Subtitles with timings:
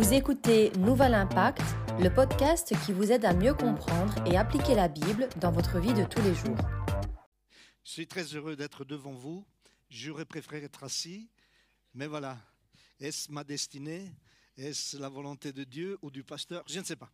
[0.00, 1.60] Vous écoutez Nouvel Impact,
[2.00, 5.92] le podcast qui vous aide à mieux comprendre et appliquer la Bible dans votre vie
[5.92, 6.56] de tous les jours.
[7.84, 9.44] Je suis très heureux d'être devant vous.
[9.90, 11.28] J'aurais préféré être assis,
[11.92, 12.38] mais voilà.
[12.98, 14.10] Est-ce ma destinée?
[14.56, 16.64] Est-ce la volonté de Dieu ou du pasteur?
[16.66, 17.10] Je ne sais pas.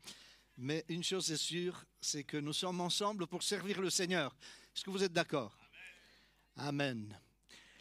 [0.56, 4.32] Mais une chose est sûre, c'est que nous sommes ensemble pour servir le Seigneur.
[4.76, 5.58] Est-ce que vous êtes d'accord?
[6.56, 7.18] Amen.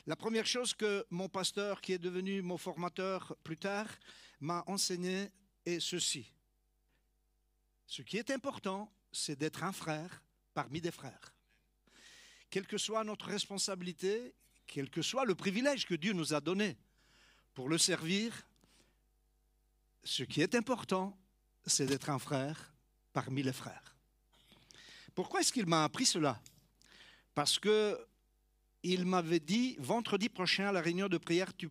[0.08, 3.88] La première chose que mon pasteur, qui est devenu mon formateur plus tard,
[4.46, 5.32] m'a enseigné
[5.66, 6.32] est ceci.
[7.88, 10.22] Ce qui est important, c'est d'être un frère
[10.54, 11.34] parmi des frères.
[12.50, 14.36] Quelle que soit notre responsabilité,
[14.68, 16.78] quel que soit le privilège que Dieu nous a donné
[17.54, 18.48] pour le servir,
[20.04, 21.18] ce qui est important,
[21.66, 22.74] c'est d'être un frère
[23.14, 23.96] parmi les frères.
[25.16, 26.40] Pourquoi est-ce qu'il m'a appris cela?
[27.34, 28.00] Parce que
[28.84, 31.70] il m'avait dit vendredi prochain à la réunion de prière, tu,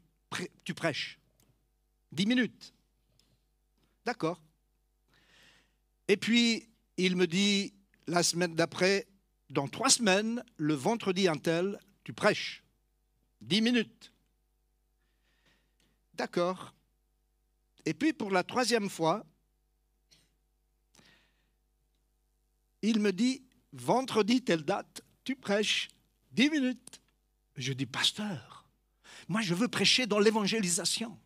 [0.64, 1.20] tu prêches.
[2.14, 2.72] Dix minutes.
[4.04, 4.40] D'accord.
[6.06, 7.74] Et puis, il me dit
[8.06, 9.08] la semaine d'après,
[9.50, 12.62] dans trois semaines, le vendredi un tel, tu prêches.
[13.40, 14.12] Dix minutes.
[16.14, 16.72] D'accord.
[17.84, 19.26] Et puis, pour la troisième fois,
[22.82, 25.88] il me dit, vendredi, telle date, tu prêches.
[26.30, 27.00] Dix minutes.
[27.56, 28.68] Je dis, pasteur,
[29.28, 31.18] moi je veux prêcher dans l'évangélisation.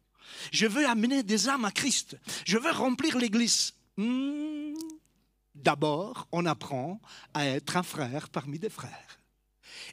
[0.53, 2.17] Je veux amener des âmes à Christ.
[2.45, 3.75] Je veux remplir l'Église.
[3.97, 4.75] Hmm.
[5.55, 7.01] D'abord, on apprend
[7.35, 9.19] à être un frère parmi des frères.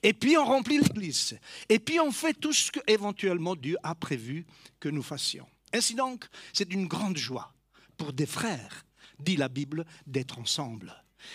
[0.04, 1.38] Et puis on remplit l'Église.
[1.70, 4.46] Et puis on fait tout ce que éventuellement Dieu a prévu
[4.80, 5.48] que nous fassions.
[5.74, 7.54] Ainsi donc, c'est une grande joie
[7.98, 8.86] pour des frères,
[9.20, 10.94] dit la Bible, d'être ensemble.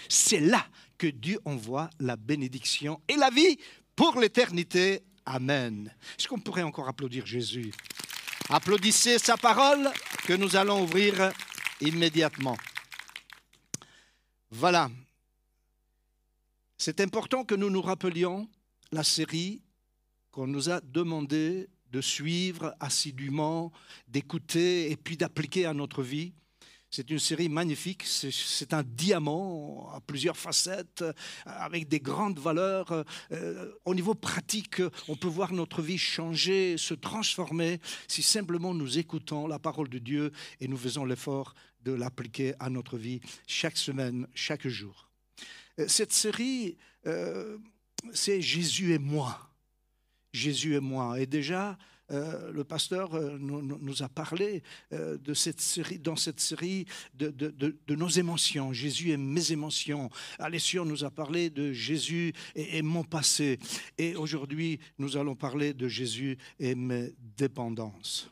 [0.08, 0.64] C'est là
[0.98, 3.58] que Dieu envoie la bénédiction et la vie
[3.96, 5.02] pour l'éternité.
[5.26, 5.92] Amen.
[6.18, 7.72] Est-ce qu'on pourrait encore applaudir Jésus?
[8.52, 9.92] Applaudissez sa parole
[10.26, 11.32] que nous allons ouvrir
[11.80, 12.56] immédiatement.
[14.50, 14.90] Voilà.
[16.76, 18.48] C'est important que nous nous rappelions
[18.90, 19.62] la série
[20.32, 23.70] qu'on nous a demandé de suivre assidûment,
[24.08, 26.32] d'écouter et puis d'appliquer à notre vie.
[26.90, 31.04] C'est une série magnifique, c'est un diamant à plusieurs facettes,
[31.44, 33.04] avec des grandes valeurs.
[33.30, 37.78] Euh, au niveau pratique, on peut voir notre vie changer, se transformer,
[38.08, 42.68] si simplement nous écoutons la parole de Dieu et nous faisons l'effort de l'appliquer à
[42.70, 45.08] notre vie chaque semaine, chaque jour.
[45.78, 46.76] Euh, cette série,
[47.06, 47.58] euh,
[48.12, 49.48] c'est Jésus et moi.
[50.32, 51.20] Jésus et moi.
[51.20, 51.78] Et déjà,
[52.10, 54.62] euh, le pasteur euh, nous, a parlé
[54.92, 58.72] euh, de cette série, dans cette série de, nos émotions.
[58.72, 60.10] Jésus et mes émotions.
[60.38, 63.58] Alessio nous a parlé de Jésus et, mon passé.
[63.98, 68.30] Et aujourd'hui, nous allons parler de Jésus et mes dépendances.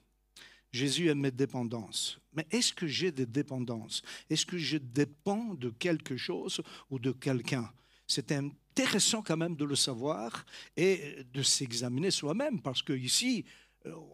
[0.72, 2.20] Jésus et mes dépendances.
[2.32, 4.02] Mais est-ce que j'ai des dépendances?
[4.28, 6.60] Est-ce que je dépends de quelque chose
[6.90, 7.70] ou de quelqu'un?
[8.06, 10.44] C'est intéressant quand même de le savoir
[10.76, 13.44] et de s'examiner soi-même, parce que ici,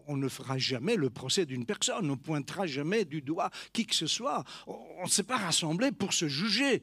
[0.06, 3.94] on ne fera jamais le procès d'une personne, on pointera jamais du doigt qui que
[3.94, 4.44] ce soit.
[4.66, 6.82] On ne s'est pas rassemblé pour se juger.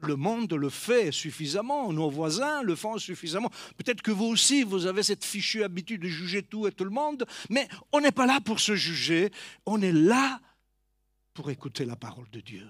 [0.00, 3.50] Le monde le fait suffisamment, nos voisins le font suffisamment.
[3.76, 6.90] Peut-être que vous aussi, vous avez cette fichue habitude de juger tout et tout le
[6.90, 9.30] monde, mais on n'est pas là pour se juger,
[9.66, 10.40] on est là
[11.34, 12.68] pour écouter la parole de Dieu,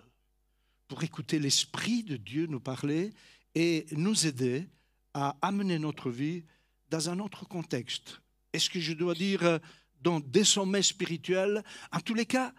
[0.89, 3.13] pour écouter l'Esprit de Dieu nous parler
[3.55, 4.67] et nous aider
[5.13, 6.45] à amener notre vie
[6.89, 8.23] dans un autre contexte,
[8.53, 9.59] est-ce que je dois dire euh,
[10.01, 12.53] dans des sommets spirituels En tous les cas,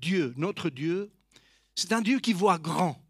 [0.00, 1.10] Dieu, notre Dieu,
[1.74, 3.02] c'est un Dieu qui voit grand.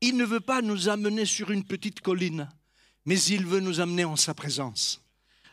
[0.00, 2.48] Il ne veut pas nous amener sur une petite colline,
[3.04, 5.02] mais il veut nous amener en sa présence,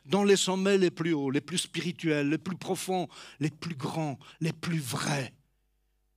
[0.06, 3.08] dans les sommets les plus hauts, les plus spirituels, les plus profonds,
[3.40, 5.34] les plus grands, les plus vrais.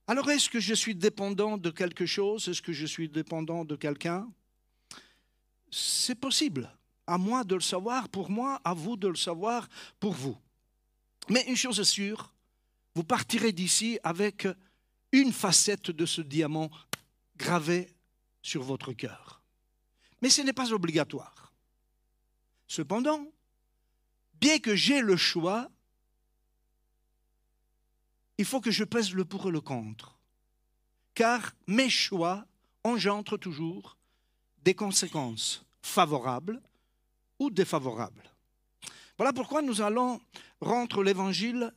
[0.09, 2.48] Alors est-ce que je suis dépendant de quelque chose?
[2.48, 4.28] Est-ce que je suis dépendant de quelqu'un?
[5.71, 6.71] C'est possible
[7.06, 9.69] à moi de le savoir pour moi, à vous de le savoir
[10.00, 10.37] pour vous.
[11.28, 12.33] Mais une chose est sûre,
[12.94, 14.47] vous partirez d'ici avec
[15.13, 16.71] une facette de ce diamant
[17.36, 17.95] gravé
[18.42, 19.42] sur votre cœur.
[20.22, 21.53] Mais ce n'est pas obligatoire.
[22.66, 23.27] Cependant,
[24.41, 25.71] bien que j'ai le choix,
[28.39, 30.19] il faut que je pèse le pour et le contre.
[31.15, 32.47] Car mes choix
[32.84, 33.97] engendrent toujours
[34.63, 36.60] des conséquences favorables
[37.38, 38.22] ou défavorable.
[39.16, 40.21] Voilà pourquoi nous allons
[40.60, 41.72] rendre l'évangile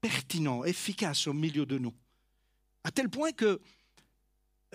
[0.00, 1.94] pertinent, efficace au milieu de nous.
[2.84, 3.60] À tel point que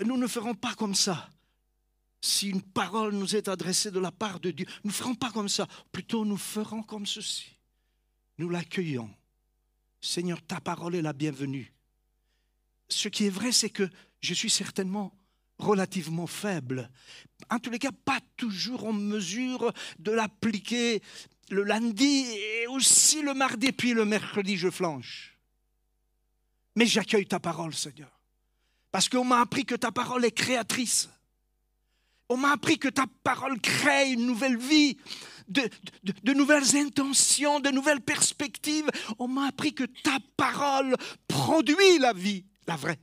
[0.04, 1.30] nous ne ferons pas comme ça.
[2.21, 5.31] Si une parole nous est adressée de la part de Dieu, nous ne ferons pas
[5.31, 5.68] comme ça.
[5.92, 7.57] Plutôt, nous ferons comme ceci.
[8.38, 9.10] Nous l'accueillons
[10.01, 11.71] Seigneur, ta parole est la bienvenue.
[12.89, 13.89] Ce qui est vrai, c'est que
[14.19, 15.13] je suis certainement
[15.58, 16.90] relativement faible.
[17.50, 21.02] En tous les cas, pas toujours en mesure de l'appliquer
[21.50, 25.38] le lundi et aussi le mardi, puis le mercredi, je flanche.
[26.76, 28.12] Mais j'accueille ta parole, Seigneur.
[28.92, 31.10] Parce qu'on m'a appris que ta parole est créatrice.
[32.30, 34.98] On m'a appris que ta parole crée une nouvelle vie,
[35.48, 35.70] de,
[36.04, 38.90] de, nouvelles intentions, de nouvelles perspectives.
[39.20, 40.96] On m'a appris que ta parole
[41.28, 43.00] produit la vie, la vraie.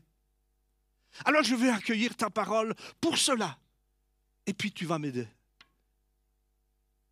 [1.24, 3.58] Alors je vais accueillir ta parole pour cela.
[4.46, 5.26] Et puis tu vas m'aider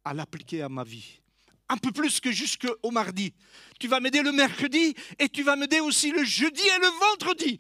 [0.05, 1.21] à l'appliquer à ma vie.
[1.69, 3.35] Un peu plus que jusqu'au mardi.
[3.79, 7.59] Tu vas m'aider le mercredi et tu vas m'aider aussi le jeudi et le vendredi.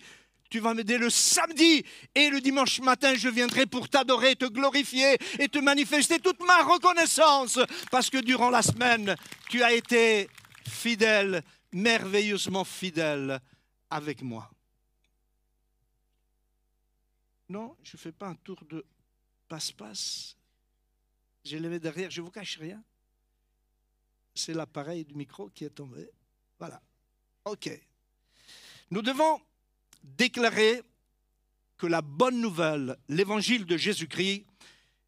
[0.50, 1.84] Tu vas m'aider le samedi
[2.14, 6.62] et le dimanche matin, je viendrai pour t'adorer, te glorifier et te manifester toute ma
[6.62, 7.58] reconnaissance
[7.90, 9.14] parce que durant la semaine,
[9.50, 10.30] tu as été
[10.66, 11.42] fidèle,
[11.72, 13.40] merveilleusement fidèle
[13.90, 14.50] avec moi.
[17.48, 18.84] Non, je ne fais pas un tour de
[19.48, 20.36] passe-passe.
[21.44, 22.82] J'ai levé derrière, je ne vous cache rien.
[24.34, 26.10] C'est l'appareil du micro qui est tombé.
[26.58, 26.80] Voilà.
[27.44, 27.70] OK.
[28.90, 29.40] Nous devons
[30.02, 30.82] déclarer
[31.76, 34.44] que la bonne nouvelle, l'évangile de Jésus-Christ,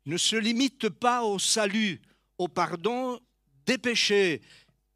[0.06, 2.00] ne se limite pas au salut,
[2.38, 3.20] au pardon
[3.66, 4.40] des péchés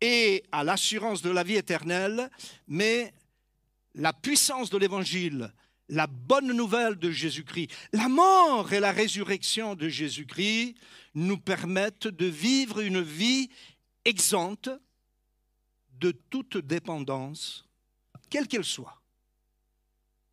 [0.01, 2.31] et à l'assurance de la vie éternelle,
[2.67, 3.13] mais
[3.95, 5.53] la puissance de l'évangile,
[5.89, 10.75] la bonne nouvelle de Jésus-Christ, la mort et la résurrection de Jésus-Christ
[11.15, 13.51] nous permettent de vivre une vie
[14.05, 14.71] exempte
[16.01, 17.65] de toute dépendance,
[18.31, 19.01] quelle qu'elle soit.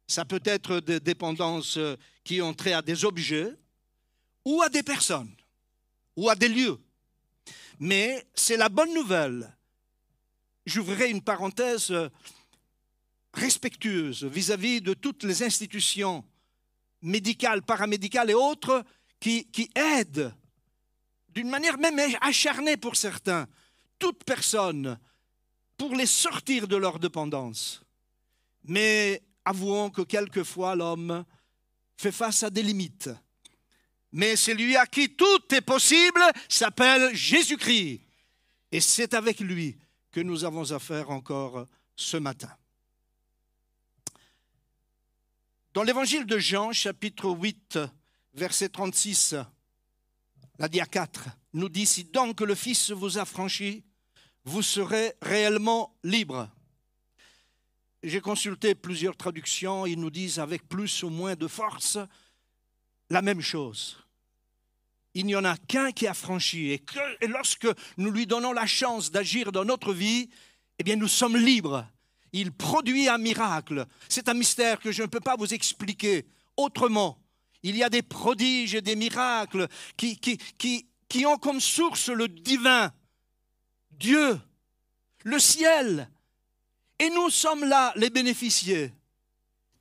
[0.07, 1.79] Ça peut être des dépendances
[2.23, 3.53] qui ont trait à des objets
[4.43, 5.33] ou à des personnes
[6.15, 6.79] ou à des lieux.
[7.79, 9.55] Mais c'est la bonne nouvelle.
[10.65, 11.93] J'ouvrirai une parenthèse
[13.33, 16.25] respectueuse vis-à-vis de toutes les institutions
[17.01, 18.83] médicales, paramédicales et autres
[19.19, 20.33] qui, qui aident,
[21.29, 23.47] d'une manière même acharnée pour certains,
[23.97, 24.99] toute personne
[25.77, 27.81] pour les sortir de leur dépendance.
[28.65, 31.25] Mais avouons que quelquefois l'homme
[31.97, 33.09] fait face à des limites.
[34.11, 38.01] Mais celui à qui tout est possible s'appelle Jésus-Christ.
[38.71, 39.77] Et c'est avec lui
[40.11, 42.49] que nous avons affaire encore ce matin.
[45.73, 47.79] Dans l'évangile de Jean, chapitre 8,
[48.33, 49.35] verset 36,
[50.59, 53.85] la dia 4 nous dit, si donc le Fils vous a franchi,
[54.43, 56.49] vous serez réellement libre.
[58.03, 61.97] J'ai consulté plusieurs traductions, ils nous disent avec plus ou moins de force
[63.09, 63.95] la même chose.
[65.13, 66.83] Il n'y en a qu'un qui a franchi et,
[67.21, 70.29] et lorsque nous lui donnons la chance d'agir dans notre vie,
[70.79, 71.87] eh bien nous sommes libres
[72.33, 73.85] il produit un miracle.
[74.09, 76.25] C'est un mystère que je ne peux pas vous expliquer
[76.57, 77.17] autrement.
[77.63, 79.67] Il y a des prodiges et des miracles
[79.97, 82.91] qui, ont comme source le divin,
[83.91, 84.39] Dieu,
[85.23, 86.09] le ciel.
[86.99, 88.93] Et nous sommes là, les bénéficiés.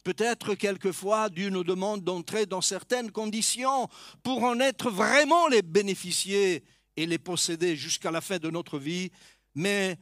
[0.03, 3.89] Peut-être quelquefois Dieu nous demande d'entrer dans certaines conditions
[4.23, 6.65] pour en être vraiment les bénéficiés
[6.97, 9.11] et les posséder jusqu'à la fin de notre vie.
[9.55, 9.99] Mais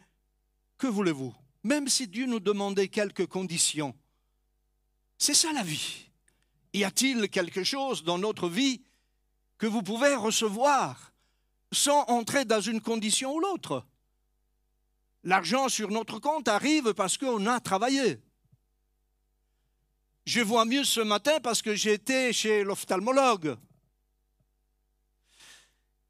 [0.78, 1.34] que voulez-vous?
[1.64, 3.94] Même si Dieu nous demandait quelques conditions.
[5.18, 6.06] C'est ça la vie.
[6.72, 8.82] Y a-t-il quelque chose dans notre vie
[9.58, 11.12] que vous pouvez recevoir
[11.72, 13.84] sans entrer dans une condition ou l'autre?
[15.24, 18.20] L'argent sur notre compte arrive parce qu'on a travaillé.
[20.26, 23.56] Je vois mieux ce matin parce que j'étais chez l'ophtalmologue.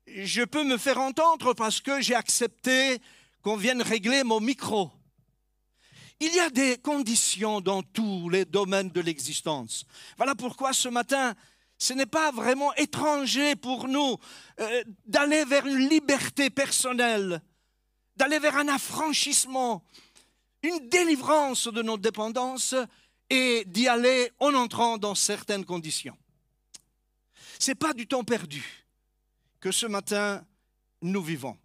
[0.06, 3.00] Je peux me faire entendre parce que j'ai accepté
[3.42, 4.90] qu'on vienne régler mon micro.
[6.20, 9.84] Il y a des conditions dans tous les domaines de l'existence.
[10.16, 11.34] Voilà pourquoi ce matin,
[11.78, 14.16] ce n'est pas vraiment étranger pour nous
[14.58, 17.40] euh, d'aller vers une liberté personnelle,
[18.16, 19.84] d'aller vers un affranchissement,
[20.62, 22.75] une délivrance de nos dépendances
[23.30, 26.16] et d'y aller en entrant dans certaines conditions.
[27.60, 28.84] Ce n'est pas du temps perdu
[29.60, 30.44] que ce matin
[31.00, 31.56] nous vivons.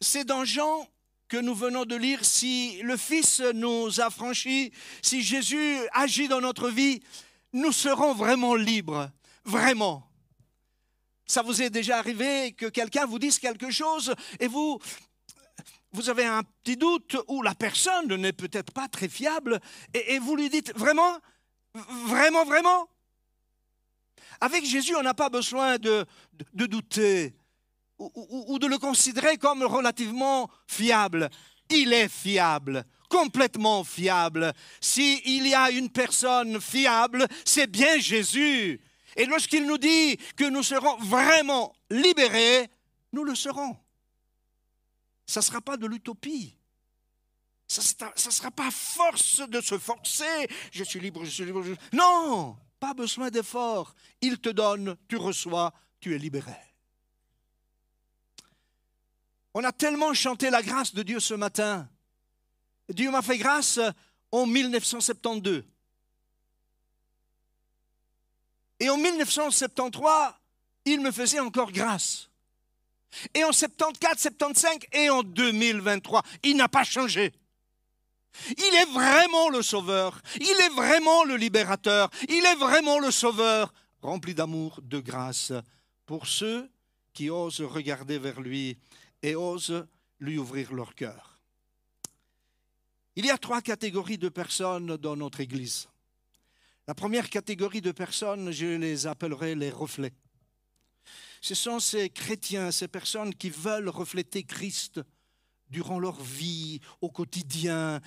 [0.00, 0.88] C'est dans Jean
[1.28, 6.40] que nous venons de lire, si le Fils nous a franchis, si Jésus agit dans
[6.40, 7.02] notre vie,
[7.52, 9.10] nous serons vraiment libres,
[9.44, 10.08] vraiment.
[11.26, 14.78] Ça vous est déjà arrivé que quelqu'un vous dise quelque chose et vous,
[15.92, 19.60] vous avez un petit doute ou la personne n'est peut-être pas très fiable
[19.92, 21.18] et, vous lui dites vraiment,
[22.06, 22.88] vraiment, vraiment?
[24.40, 26.06] Avec Jésus, on n'a pas besoin de
[26.52, 27.34] douter
[27.98, 31.30] ou, de le considérer comme relativement fiable.
[31.70, 34.52] il est fiable, complètement fiable.
[34.80, 38.80] S'il y a une personne fiable, c'est bien Jésus.
[39.16, 42.68] Et lorsqu'il nous dit que nous serons vraiment libérés,
[43.12, 43.76] nous le serons.
[45.26, 46.56] Ça ne sera pas de l'utopie.
[47.66, 47.82] Ça
[48.14, 50.48] ne sera pas force de se forcer.
[50.70, 51.64] Je suis libre, je suis libre.
[51.92, 53.94] Non, pas besoin d'effort.
[54.20, 56.75] Il te donne, tu reçois, tu es libéré.
[59.58, 61.88] On a tellement chanté la grâce de Dieu ce matin.
[62.90, 63.80] Dieu m'a fait grâce
[64.30, 65.64] en 1972.
[68.80, 70.34] Et en 1973,
[70.84, 72.28] il me faisait encore grâce.
[73.32, 77.32] Et en 74, 75 et en 2023, il n'a pas changé.
[78.58, 83.72] Il est vraiment le sauveur, il est vraiment le libérateur, il est vraiment le sauveur,
[84.02, 85.54] rempli d'amour, de grâce,
[86.04, 86.70] pour ceux
[87.14, 88.76] qui osent regarder vers lui
[89.22, 89.86] et osent
[90.18, 91.40] lui ouvrir leur cœur.
[93.16, 95.88] Il y a trois catégories de personnes dans notre Église.
[96.86, 100.12] La première catégorie de personnes, je les appellerai les reflets.
[101.40, 105.00] Ce sont ces chrétiens, ces personnes qui veulent refléter Christ
[105.68, 108.00] durant leur vie, au quotidien,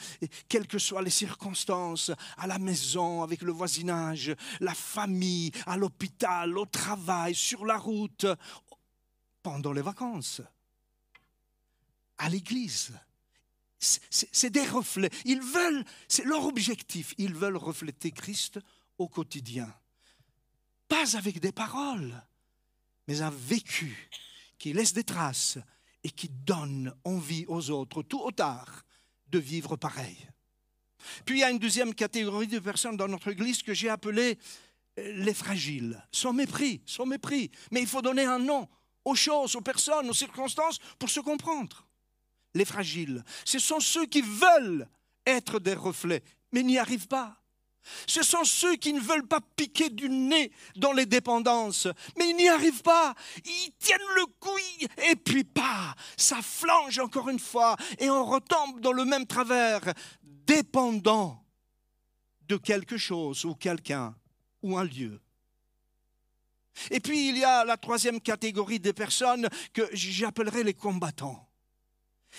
[0.48, 6.58] quelles que soient les circonstances, à la maison, avec le voisinage, la famille, à l'hôpital,
[6.58, 8.25] au travail, sur la route,
[9.44, 10.42] pendant les vacances,
[12.20, 12.92] à l'église.
[13.80, 15.10] C'est des reflets.
[15.26, 18.60] Ils veulent, c'est leur objectif, ils veulent refléter Christ
[18.98, 19.74] au quotidien.
[20.88, 22.22] Pas avec des paroles,
[23.08, 24.10] mais un vécu
[24.58, 25.58] qui laisse des traces
[26.04, 28.84] et qui donne envie aux autres, tout au tard,
[29.28, 30.30] de vivre pareil.
[31.26, 34.38] Puis il y a une deuxième catégorie de personnes dans notre Église que j'ai appelée
[34.98, 37.52] euh, les fragiles, sans mépris, sans mépris.
[37.72, 38.68] Mais il faut donner un nom
[39.06, 41.88] aux choses, aux personnes, aux circonstances pour se comprendre.
[42.56, 44.88] Les fragiles, ce sont ceux qui veulent
[45.25, 47.39] être des reflets, mais n'y arrivent pas.
[48.08, 51.88] Ce sont ceux qui ne veulent pas piquer du nez dans les dépendances,
[52.18, 53.15] mais ils n'y arrivent pas.
[53.46, 54.58] Ils tiennent le coup
[55.10, 59.82] et puis pas, ça flange encore une fois et on retombe dans le même travers,
[60.24, 61.44] dépendant
[62.48, 64.15] de quelque chose ou quelqu'un
[64.62, 65.22] ou un lieu.
[66.91, 71.49] Et puis il y a la troisième catégorie des personnes que j'appellerai les combattants.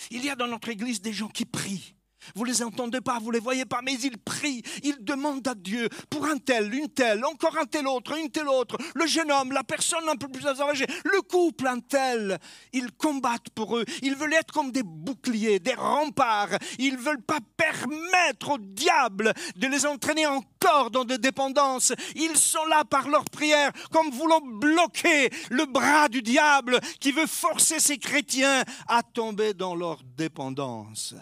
[0.09, 1.95] Il y a dans notre Église des gens qui prient,
[2.35, 5.89] vous les entendez pas, vous les voyez pas, mais ils prient, ils demandent à Dieu
[6.09, 9.51] pour un tel, une telle, encore un tel autre, une telle autre, le jeune homme,
[9.51, 12.37] la personne un peu plus âgée, le couple un tel.
[12.73, 13.85] Ils combattent pour eux.
[14.01, 16.57] Ils veulent être comme des boucliers, des remparts.
[16.79, 21.93] Ils veulent pas permettre au diable de les entraîner encore dans des dépendances.
[22.15, 27.27] Ils sont là par leur prière, comme voulant bloquer le bras du diable qui veut
[27.27, 31.15] forcer ces chrétiens à tomber dans leur dépendance.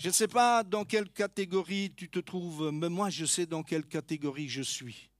[0.00, 3.62] Je ne sais pas dans quelle catégorie tu te trouves, mais moi je sais dans
[3.62, 5.10] quelle catégorie je suis.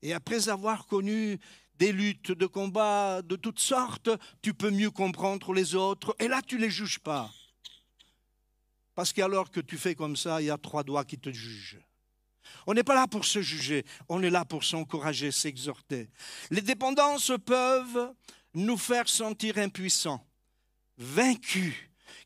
[0.00, 1.40] Et après avoir connu
[1.74, 4.10] des luttes, de combats de toutes sortes,
[4.40, 6.14] tu peux mieux comprendre les autres.
[6.20, 7.32] Et là, tu ne les juges pas.
[8.94, 11.80] Parce qu'alors que tu fais comme ça, il y a trois doigts qui te jugent.
[12.68, 16.10] On n'est pas là pour se juger, on est là pour s'encourager, s'exhorter.
[16.52, 18.14] Les dépendances peuvent
[18.54, 20.24] nous faire sentir impuissants,
[20.96, 21.74] vaincus,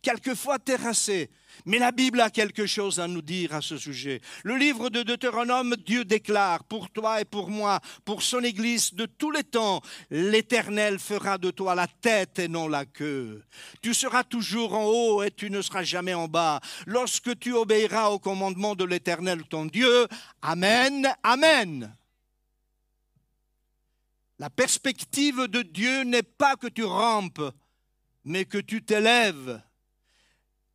[0.03, 1.31] quelquefois terrassés,
[1.65, 4.21] mais la Bible a quelque chose à nous dire à ce sujet.
[4.45, 9.07] Le livre de Deutéronome, Dieu déclare pour toi et pour moi, pour son Église de
[9.07, 13.43] tous les temps, l'Éternel fera de toi la tête et non la queue.
[13.83, 16.61] Tu seras toujours en haut et tu ne seras jamais en bas.
[16.87, 20.07] Lorsque tu obéiras au commandement de l'Éternel ton Dieu,
[20.43, 21.95] Amen, Amen.
[24.39, 27.43] La perspective de Dieu n'est pas que tu rampes,
[28.25, 29.61] mais que tu t'élèves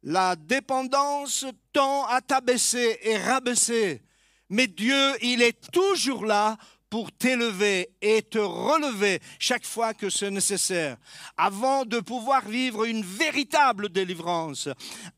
[0.04, 4.02] la dépendance tend à t'abaisser et rabaisser.
[4.50, 6.58] Mais Dieu, il est toujours là
[6.90, 10.98] pour t'élever et te relever chaque fois que c'est nécessaire,
[11.38, 14.68] avant de pouvoir vivre une véritable délivrance,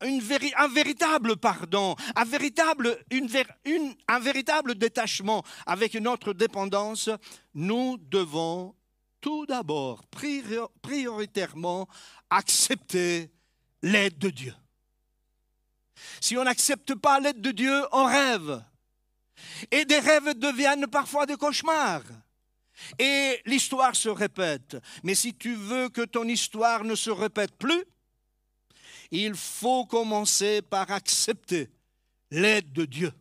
[0.00, 2.96] un véritable pardon, un véritable,
[4.76, 7.10] détachement avec notre dépendance,
[7.54, 8.76] nous devons
[9.20, 10.04] tout d'abord,
[10.82, 11.88] prioritairement,
[12.30, 13.32] accepter
[13.82, 14.54] l'aide de Dieu.
[16.20, 18.62] Si on n'accepte pas l'aide de Dieu, on rêve.
[19.70, 22.02] Et des rêves deviennent parfois des cauchemars.
[22.98, 24.76] Et l'histoire se répète.
[25.02, 27.84] Mais si tu veux que ton histoire ne se répète plus,
[29.10, 31.70] il faut commencer par accepter
[32.30, 33.12] l'aide de Dieu.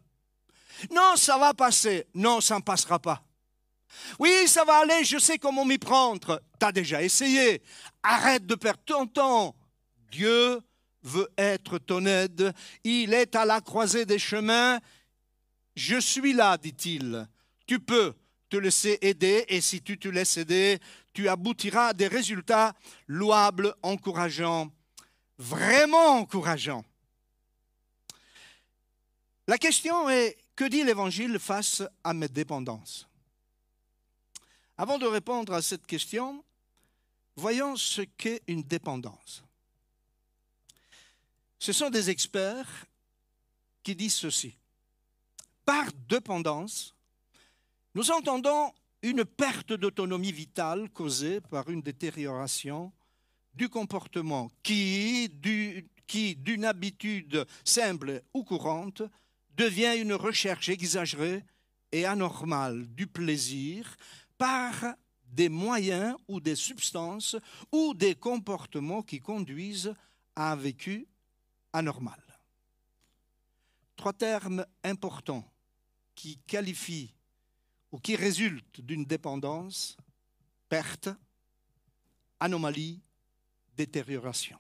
[0.91, 2.07] Non, ça va passer.
[2.13, 3.23] Non, ça ne passera pas.
[4.17, 6.41] Oui, ça va aller, je sais comment m'y prendre.
[6.59, 7.61] Tu as déjà essayé.
[8.01, 9.55] Arrête de perdre ton temps.
[10.11, 10.61] Dieu
[11.03, 12.53] veut être ton aide.
[12.83, 14.79] Il est à la croisée des chemins.
[15.75, 17.27] Je suis là, dit-il.
[17.67, 18.13] Tu peux
[18.49, 20.79] te laisser aider et si tu te laisses aider,
[21.13, 22.73] tu aboutiras à des résultats
[23.07, 24.71] louables, encourageants,
[25.37, 26.85] vraiment encourageants.
[29.47, 33.07] La question est, que dit l'Évangile face à mes dépendances?
[34.77, 36.43] Avant de répondre à cette question,
[37.35, 39.43] voyons ce qu'est une dépendance.
[41.63, 42.87] Ce sont des experts
[43.83, 44.53] qui disent ceci.
[45.63, 46.93] Par dépendance,
[47.95, 52.91] nous entendons une perte d'autonomie vitale causée par une détérioration
[53.53, 59.01] du comportement qui, d'une habitude simple ou courante,
[59.55, 61.45] devient une recherche exagérée
[61.93, 63.95] et anormale du plaisir
[64.37, 67.37] par des moyens ou des substances
[67.71, 69.95] ou des comportements qui conduisent
[70.35, 71.07] à un vécu
[71.73, 72.21] anormal.
[73.95, 75.51] Trois termes importants
[76.15, 77.13] qui qualifient
[77.91, 79.97] ou qui résultent d'une dépendance,
[80.69, 81.09] perte,
[82.39, 83.01] anomalie,
[83.75, 84.59] détérioration.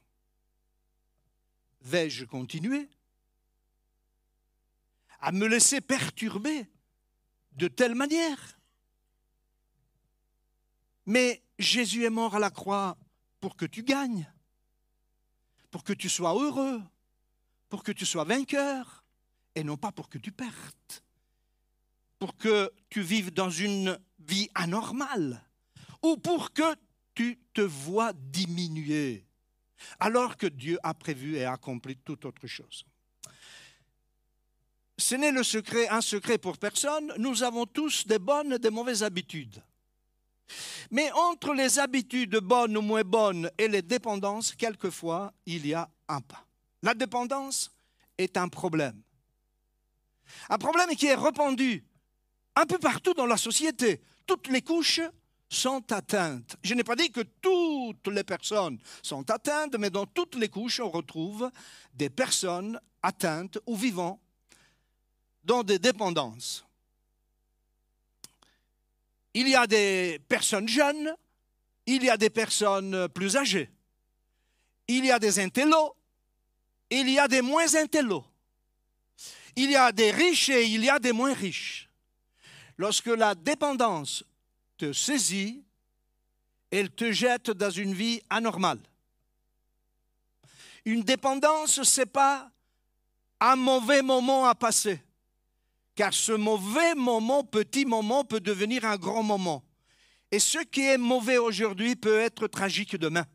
[1.81, 2.89] Vais-je continuer
[5.19, 6.67] à me laisser perturber
[7.53, 8.59] de telle manière?
[11.05, 12.97] Mais Jésus est mort à la croix
[13.39, 14.31] pour que tu gagnes,
[15.71, 16.81] pour que tu sois heureux,
[17.73, 19.03] pour que tu sois vainqueur,
[19.55, 20.93] et non pas pour que tu perdes,
[22.19, 25.43] pour que tu vives dans une vie anormale,
[26.03, 26.75] ou pour que
[27.15, 29.25] tu te vois diminuer,
[29.99, 32.85] alors que Dieu a prévu et accompli toute autre chose
[34.99, 38.69] ce n'est le secret, un secret pour personne, nous avons tous des bonnes et des
[38.69, 39.63] mauvaises habitudes.
[40.91, 45.89] Mais entre les habitudes bonnes ou moins bonnes et les dépendances, quelquefois, il y a
[46.07, 46.45] un pas.
[46.83, 47.71] La dépendance
[48.17, 49.01] est un problème.
[50.49, 51.83] Un problème qui est répandu
[52.55, 54.01] un peu partout dans la société.
[54.27, 55.01] Toutes les couches
[55.49, 56.55] sont atteintes.
[56.61, 60.79] Je n'ai pas dit que toutes les personnes sont atteintes, mais dans toutes les couches,
[60.79, 61.49] on retrouve
[61.93, 64.19] des personnes atteintes ou vivant
[65.43, 66.65] dans des dépendances.
[69.33, 71.15] Il y a des personnes jeunes,
[71.85, 73.71] il y a des personnes plus âgées,
[74.87, 75.95] il y a des intellos,
[76.99, 78.25] il y a des moins intellos,
[79.55, 81.89] il y a des riches et il y a des moins riches.
[82.77, 84.23] Lorsque la dépendance
[84.77, 85.63] te saisit,
[86.71, 88.79] elle te jette dans une vie anormale.
[90.85, 92.49] Une dépendance, ce n'est pas
[93.39, 94.99] un mauvais moment à passer
[95.95, 99.63] car ce mauvais moment, petit moment, peut devenir un grand moment.
[100.31, 103.25] Et ce qui est mauvais aujourd'hui peut être tragique demain.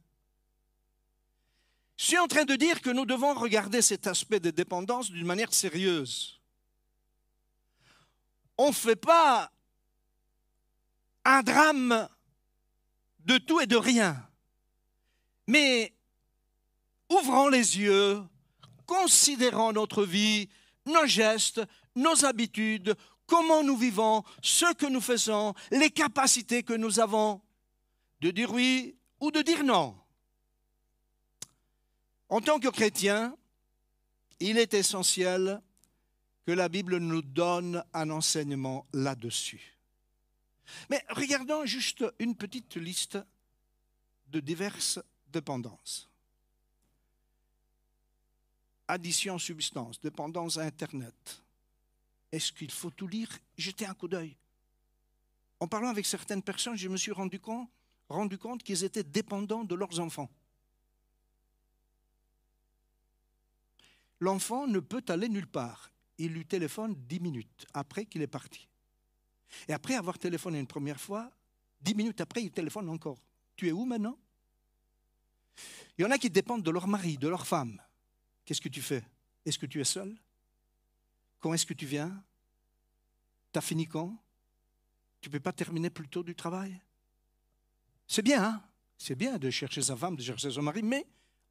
[1.98, 5.26] Je suis en train de dire que nous devons regarder cet aspect de dépendance d'une
[5.26, 6.40] manière sérieuse.
[8.56, 9.50] On ne fait pas
[11.24, 12.08] un drame
[13.18, 14.24] de tout et de rien,
[15.48, 15.92] mais
[17.10, 18.22] ouvrons les yeux,
[18.86, 20.48] considérons notre vie,
[20.86, 21.60] nos gestes,
[21.96, 22.94] nos habitudes,
[23.26, 27.42] comment nous vivons, ce que nous faisons, les capacités que nous avons
[28.20, 29.98] de dire oui ou de dire non.
[32.28, 33.36] En tant que chrétien,
[34.40, 35.62] il est essentiel
[36.44, 39.78] que la Bible nous donne un enseignement là-dessus.
[40.90, 43.18] Mais regardons juste une petite liste
[44.28, 46.08] de diverses dépendances.
[48.86, 51.42] Addition substance, dépendance à Internet,
[52.32, 53.30] est-ce qu'il faut tout lire?
[53.56, 54.36] Jeter un coup d'œil.
[55.60, 57.68] En parlant avec certaines personnes, je me suis rendu compte,
[58.08, 60.30] rendu compte qu'ils étaient dépendants de leurs enfants.
[64.20, 65.90] L'enfant ne peut aller nulle part.
[66.18, 68.68] Il lui téléphone dix minutes après qu'il est parti.
[69.68, 71.30] Et après avoir téléphoné une première fois,
[71.80, 73.22] dix minutes après, il téléphone encore.
[73.56, 74.18] Tu es où maintenant?
[75.96, 77.80] Il y en a qui dépendent de leur mari, de leur femme.
[78.44, 79.04] Qu'est-ce que tu fais?
[79.44, 80.16] Est-ce que tu es seul?
[81.40, 82.22] Quand est-ce que tu viens?
[83.52, 84.16] Tu as fini quand?
[85.20, 86.80] Tu ne peux pas terminer plus tôt du travail?
[88.06, 88.62] C'est bien, hein?
[88.96, 91.06] C'est bien de chercher sa femme, de chercher son mari, mais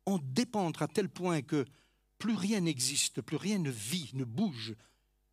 [0.05, 1.65] on dépend à tel point que
[2.17, 4.75] plus rien n'existe, plus rien ne vit, ne bouge,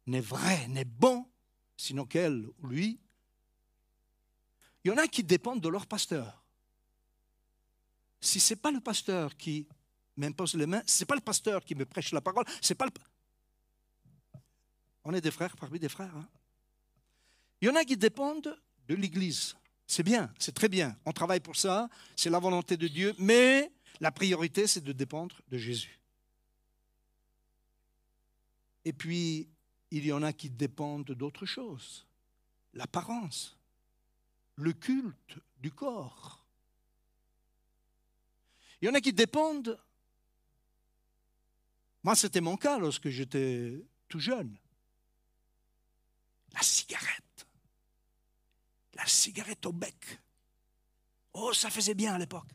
[0.06, 1.26] n'est vrai, n'est bon,
[1.76, 3.00] sinon qu'elle ou lui.
[4.84, 6.44] Il y en a qui dépendent de leur pasteur.
[8.20, 9.66] Si ce n'est pas le pasteur qui
[10.16, 12.86] m'impose les mains, ce n'est pas le pasteur qui me prêche la parole, c'est pas
[12.86, 12.92] le
[15.04, 16.16] on est des frères parmi des frères.
[16.16, 16.28] Hein.
[17.60, 19.54] Il y en a qui dépendent de l'Église.
[19.86, 20.96] C'est bien, c'est très bien.
[21.04, 23.14] On travaille pour ça, c'est la volonté de Dieu.
[23.18, 23.70] Mais
[24.00, 26.00] La priorité, c'est de dépendre de Jésus.
[28.84, 29.48] Et puis,
[29.90, 32.06] il y en a qui dépendent d'autre chose.
[32.72, 33.56] L'apparence,
[34.56, 36.44] le culte du corps.
[38.80, 39.80] Il y en a qui dépendent.
[42.02, 44.58] Moi, c'était mon cas lorsque j'étais tout jeune.
[46.52, 47.46] La cigarette.
[48.94, 50.20] La cigarette au bec.
[51.32, 52.50] Oh, ça faisait bien à l'époque.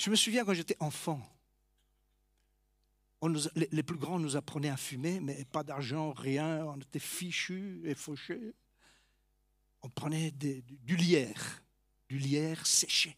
[0.00, 1.20] Je me souviens quand j'étais enfant,
[3.54, 7.94] les, plus grands nous apprenaient à fumer, mais pas d'argent, rien, on était fichus et
[7.94, 8.54] fauchés.
[9.82, 11.62] On prenait du lierre,
[12.08, 13.14] du lierre séché.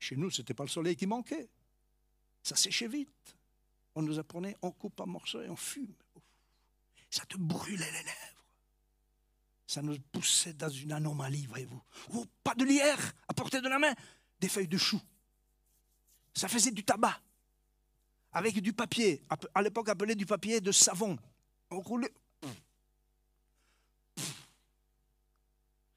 [0.00, 1.48] Chez nous, ce n'était pas le soleil qui manquait.
[2.42, 3.36] Ça séchait vite.
[3.94, 5.94] On nous apprenait, on coupe un morceau et on fume.
[7.10, 8.46] Ça te brûlait les lèvres.
[9.68, 11.80] Ça nous poussait dans une anomalie, voyez-vous.
[12.12, 13.94] Oh, pas de lierre à portée de la main,
[14.40, 15.00] des feuilles de chou.
[16.34, 17.20] Ça faisait du tabac
[18.32, 19.22] avec du papier,
[19.54, 21.16] à l'époque appelé du papier de savon.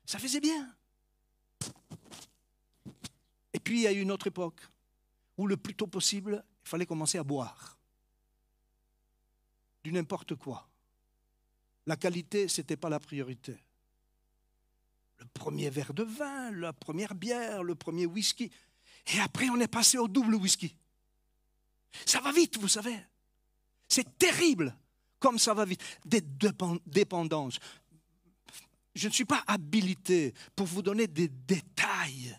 [0.05, 0.75] Ça faisait bien.
[3.53, 4.61] Et puis il y a eu une autre époque
[5.35, 7.77] où le plus tôt possible, il fallait commencer à boire.
[9.83, 10.69] Du n'importe quoi.
[11.87, 13.57] La qualité, ce n'était pas la priorité.
[15.19, 18.51] Le premier verre de vin, la première bière, le premier whisky.
[19.13, 20.75] Et après, on est passé au double whisky.
[22.05, 22.97] Ça va vite, vous savez.
[23.87, 24.75] C'est terrible
[25.19, 25.81] comme ça va vite.
[26.05, 26.21] Des
[26.85, 27.59] dépendances.
[28.95, 32.37] Je ne suis pas habilité pour vous donner des détails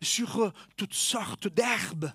[0.00, 2.12] sur euh, toutes sortes d'herbes.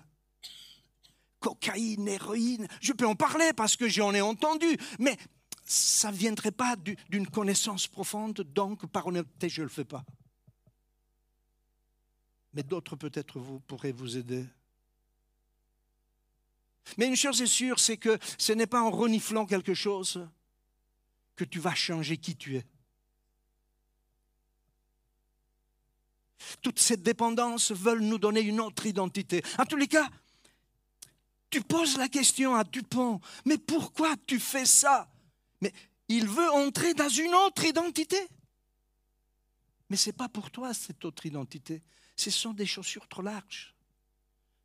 [1.38, 2.66] Cocaïne, héroïne.
[2.80, 5.16] Je peux en parler parce que j'en ai entendu, mais
[5.64, 10.04] ça ne viendrait pas d'une connaissance profonde, donc par honnêteté, je ne le fais pas.
[12.58, 14.44] Mais d'autres peut-être vous pourrez vous aider.
[16.96, 20.28] Mais une chose est sûre, c'est que ce n'est pas en reniflant quelque chose
[21.36, 22.66] que tu vas changer qui tu es.
[26.60, 29.40] Toutes ces dépendances veulent nous donner une autre identité.
[29.56, 30.10] En tous les cas,
[31.50, 35.08] tu poses la question à Dupont, mais pourquoi tu fais ça?
[35.60, 35.72] Mais
[36.08, 38.18] il veut entrer dans une autre identité.
[39.88, 41.84] Mais ce n'est pas pour toi cette autre identité.
[42.18, 43.74] Ce sont des chaussures trop larges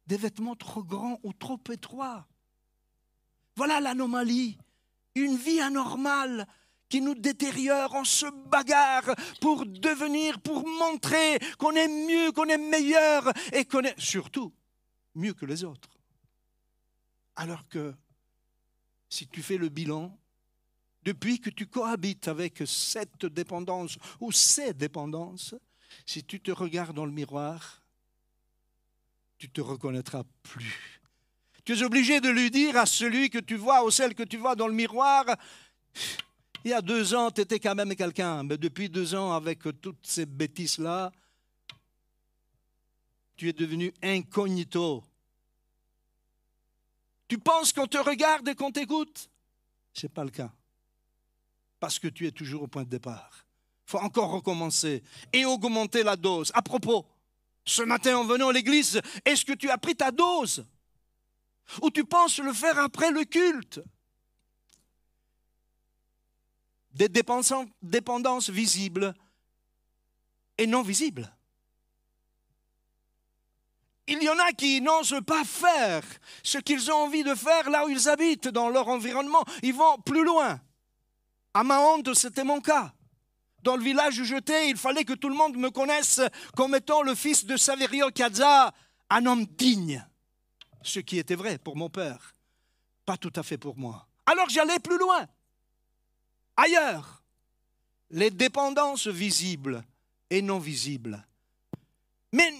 [0.07, 2.27] des vêtements trop grands ou trop étroits.
[3.55, 4.57] Voilà l'anomalie.
[5.15, 6.47] Une vie anormale
[6.89, 12.57] qui nous détériore, on se bagarre pour devenir, pour montrer qu'on est mieux, qu'on est
[12.57, 14.51] meilleur et qu'on est surtout
[15.15, 15.89] mieux que les autres.
[17.35, 17.93] Alors que
[19.09, 20.17] si tu fais le bilan,
[21.03, 25.55] depuis que tu cohabites avec cette dépendance ou ces dépendances,
[26.06, 27.84] si tu te regardes dans le miroir,
[29.38, 31.01] tu te reconnaîtras plus.
[31.65, 34.38] Tu es obligé de lui dire à celui que tu vois ou celle que tu
[34.38, 35.25] vois dans le miroir,
[36.65, 39.60] il y a deux ans, tu étais quand même quelqu'un, mais depuis deux ans, avec
[39.82, 41.12] toutes ces bêtises-là,
[43.36, 45.03] tu es devenu incognito.
[47.27, 49.29] Tu penses qu'on te regarde et qu'on t'écoute?
[49.93, 50.53] Ce n'est pas le cas.
[51.79, 53.42] Parce que tu es toujours au point de départ.
[53.85, 56.51] Il faut encore recommencer et augmenter la dose.
[56.53, 57.05] À propos,
[57.65, 60.65] ce matin en venant à l'église, est-ce que tu as pris ta dose?
[61.81, 63.81] Ou tu penses le faire après le culte?
[66.91, 69.13] Des dépendances visibles
[70.57, 71.33] et non visibles.
[74.07, 76.03] Il y en a qui n'osent pas faire
[76.43, 79.43] ce qu'ils ont envie de faire là où ils habitent, dans leur environnement.
[79.63, 80.59] Ils vont plus loin.
[81.53, 82.93] À ma honte, c'était mon cas
[83.63, 86.21] dans le village où j'étais, il fallait que tout le monde me connaisse
[86.56, 88.73] comme étant le fils de Saverio Cazza,
[89.10, 90.06] un homme digne.
[90.82, 92.36] Ce qui était vrai pour mon père,
[93.06, 94.08] pas tout à fait pour moi.
[94.26, 95.26] Alors j'allais plus loin,
[96.58, 97.23] ailleurs.
[98.10, 99.84] Les dépendances visibles
[100.30, 101.26] et non visibles.
[102.32, 102.54] Mais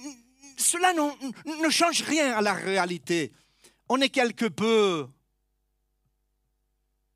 [0.58, 3.32] cela ne change rien à la réalité.
[3.88, 5.08] On est quelque peu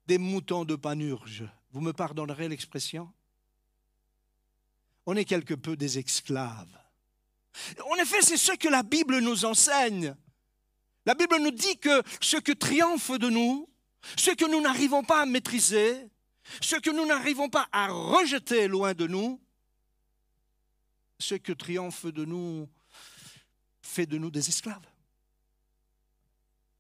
[0.06, 1.45] des moutons de panurge.
[1.71, 3.12] Vous me pardonnerez l'expression?
[5.07, 6.77] On est quelque peu des esclaves.
[7.89, 10.15] En effet, c'est ce que la Bible nous enseigne.
[11.05, 13.69] La Bible nous dit que ce que triomphe de nous,
[14.17, 16.09] ce que nous n'arrivons pas à maîtriser,
[16.61, 19.41] ce que nous n'arrivons pas à rejeter loin de nous,
[21.19, 22.69] ce que triomphe de nous
[23.81, 24.85] fait de nous des esclaves.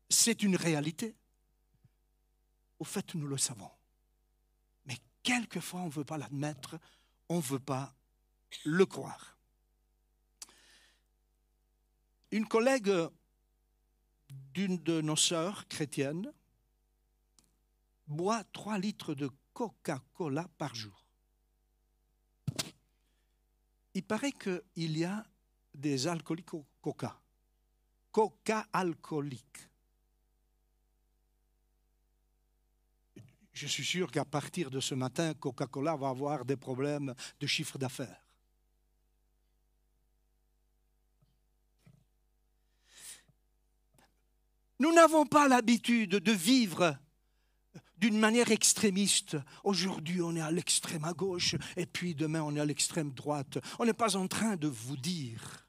[0.09, 1.15] C'est une réalité.
[2.77, 3.71] Au fait, nous le savons.
[4.85, 6.77] Mais quelquefois, on ne veut pas l'admettre,
[7.29, 7.96] on ne veut pas
[8.65, 9.37] le croire.
[12.31, 12.91] une collègue
[14.29, 16.31] d'une de nos sœurs chrétiennes
[18.07, 21.05] boit 3 litres de Coca-Cola par jour.
[23.93, 25.25] Il paraît qu'il y a
[25.73, 27.19] des alcooliques au coca.
[28.11, 29.69] Coca alcoolique.
[33.53, 37.79] Je suis sûr qu'à partir de ce matin, Coca-Cola va avoir des problèmes de chiffre
[37.79, 38.26] d'affaires.
[44.79, 46.97] Nous n'avons pas l'habitude de vivre
[47.97, 49.37] d'une manière extrémiste.
[49.63, 53.57] Aujourd'hui, on est à l'extrême à gauche et puis demain, on est à l'extrême droite.
[53.79, 55.67] On n'est pas en train de vous dire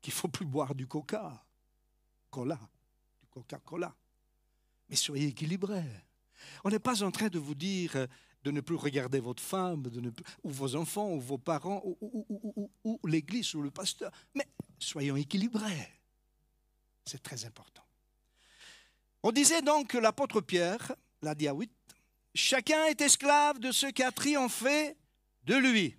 [0.00, 1.44] qu'il faut plus boire du coca,
[2.30, 2.60] cola,
[3.20, 3.94] du Coca-Cola.
[4.88, 6.06] Mais soyez équilibrés.
[6.62, 8.06] On n'est pas en train de vous dire
[8.44, 9.82] de ne plus regarder votre femme,
[10.44, 14.12] ou vos enfants, ou vos parents, ou, ou l'église, ou le pasteur.
[14.36, 14.46] Mais
[14.78, 15.88] soyons équilibrés.
[17.04, 17.85] C'est très important.
[19.28, 21.54] On disait donc que l'apôtre Pierre l'a dit à
[22.32, 24.96] chacun est esclave de ce qui a triomphé
[25.42, 25.96] de lui.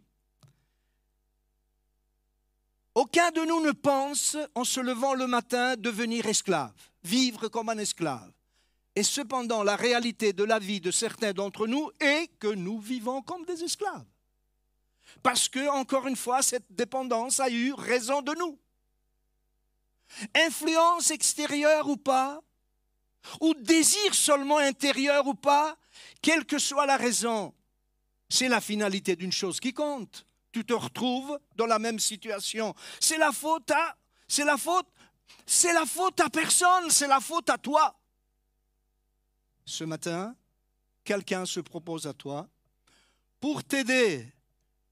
[2.96, 6.72] Aucun de nous ne pense, en se levant le matin, devenir esclave,
[7.04, 8.32] vivre comme un esclave.
[8.96, 13.22] Et cependant, la réalité de la vie de certains d'entre nous est que nous vivons
[13.22, 14.08] comme des esclaves.
[15.22, 18.58] Parce que, encore une fois, cette dépendance a eu raison de nous.
[20.34, 22.42] Influence extérieure ou pas,
[23.42, 25.78] ou désir seulement intérieur ou pas,
[26.22, 27.54] quelle que soit la raison,
[28.30, 30.26] c'est la finalité d'une chose qui compte.
[30.52, 32.74] Tu te retrouves dans la même situation.
[33.00, 33.96] C'est la faute à,
[34.28, 34.88] c'est la faute,
[35.46, 37.98] c'est la faute à personne, c'est la faute à toi.
[39.66, 40.36] Ce matin,
[41.04, 42.48] quelqu'un se propose à toi
[43.40, 44.26] pour t'aider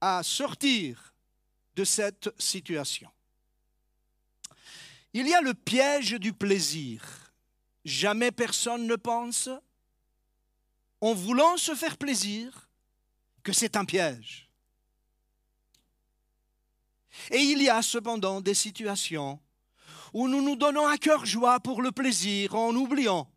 [0.02, 1.14] à sortir
[1.76, 3.10] de cette situation.
[5.14, 7.25] Il y a le piège du plaisir
[7.86, 9.50] jamais personne ne pense,
[11.02, 12.68] en voulant se faire plaisir,
[13.44, 14.50] que c'est un piège.
[17.32, 19.40] Et il y a cependant des situations
[20.14, 23.30] où nous nous donnons à cœur joie pour le plaisir en oubliant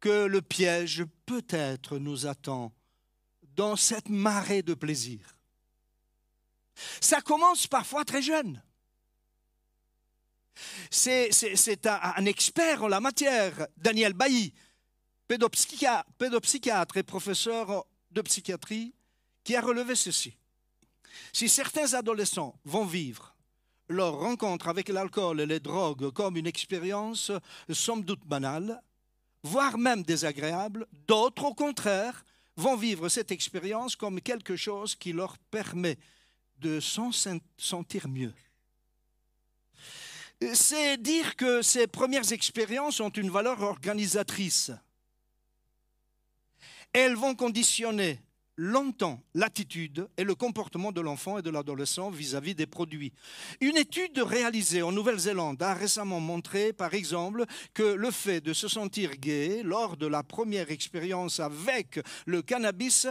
[0.00, 2.72] que le piège peut-être nous attend
[3.54, 5.38] dans cette marée de plaisir.
[7.00, 8.62] Ça commence parfois très jeune.
[10.90, 14.52] C'est un, expert en la matière, Daniel Bailly,
[15.28, 18.92] pédopsychiatre et professeur de psychiatrie,
[19.44, 20.36] qui a relevé ceci.
[21.32, 23.36] Si certains adolescents vont vivre
[23.88, 27.30] leur rencontre avec l'alcool et les drogues comme une expérience
[27.72, 28.82] somme doute banale,
[29.44, 32.24] voire même désagréable, d'autres, au contraire,
[32.56, 35.98] vont vivre cette expérience comme quelque chose qui leur permet
[36.58, 37.10] de s'en
[37.56, 38.34] sentir mieux
[40.52, 44.72] c'est dire que ces premières expériences ont une valeur organisatrice.
[46.92, 48.20] Elles vont conditionner
[48.56, 53.12] longtemps l'attitude et le comportement de l'enfant et de l'adolescent vis-à-vis des produits.
[53.60, 58.68] Une étude réalisée en Nouvelle-Zélande a récemment montré, par exemple, que le fait de se
[58.68, 63.06] sentir gay lors de la première expérience avec le cannabis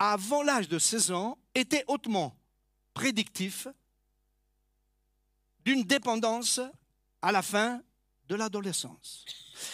[0.00, 2.34] avant l'âge de 16 ans était hautement
[2.92, 3.68] prédictif
[5.68, 6.62] d'une dépendance
[7.20, 7.82] à la fin
[8.26, 9.26] de l'adolescence.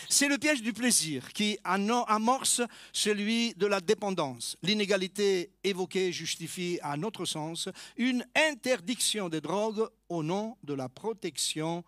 [0.09, 4.57] C'est le piège du plaisir qui amorce celui de la dépendance.
[4.65, 11.85] L'inégalité évoquée justifie, à notre sens, une interdiction des drogues au nom de la protection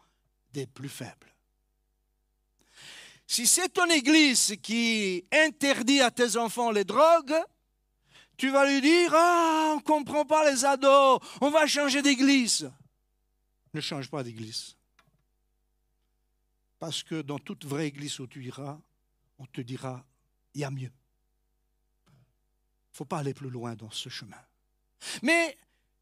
[0.52, 1.34] des plus faibles.
[3.26, 7.34] Si c'est ton église qui interdit à tes enfants les drogues,
[8.36, 12.70] tu vas lui dire Ah, on ne comprend pas les ados, on va changer d'église
[13.76, 14.76] ne change pas d'église.
[16.78, 18.78] Parce que dans toute vraie église où tu iras,
[19.38, 20.04] on te dira,
[20.54, 20.92] il y a mieux.
[22.08, 24.42] Il ne faut pas aller plus loin dans ce chemin.
[25.22, 25.56] Mais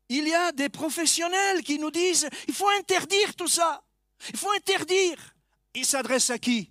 [0.09, 3.85] il y a des professionnels qui nous disent, il faut interdire tout ça.
[4.29, 5.35] Il faut interdire.
[5.75, 6.71] Il s'adresse à qui?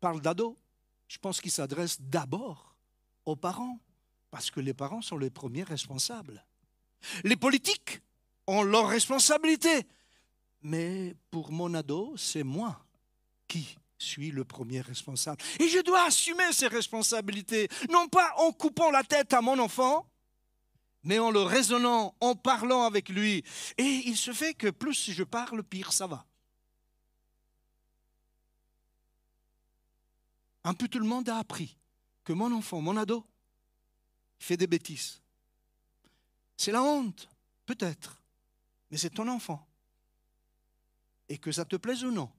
[0.00, 0.56] Parle d'ado.
[1.08, 2.76] Je pense qu'il s'adresse d'abord
[3.26, 3.78] aux parents,
[4.30, 6.44] parce que les parents sont les premiers responsables.
[7.24, 8.00] Les politiques
[8.46, 9.86] ont leurs responsabilités.
[10.62, 12.84] Mais pour mon ado, c'est moi
[13.48, 15.42] qui suis le premier responsable.
[15.60, 20.06] Et je dois assumer ces responsabilités, non pas en coupant la tête à mon enfant,
[21.04, 23.44] mais en le raisonnant, en parlant avec lui.
[23.78, 26.26] Et il se fait que plus je parle, pire ça va.
[30.64, 31.76] Un peu tout le monde a appris
[32.24, 33.26] que mon enfant, mon ado,
[34.38, 35.20] fait des bêtises.
[36.56, 37.28] C'est la honte,
[37.66, 38.21] peut-être
[38.92, 39.66] mais c'est ton enfant.
[41.28, 42.30] et que ça te plaise ou non,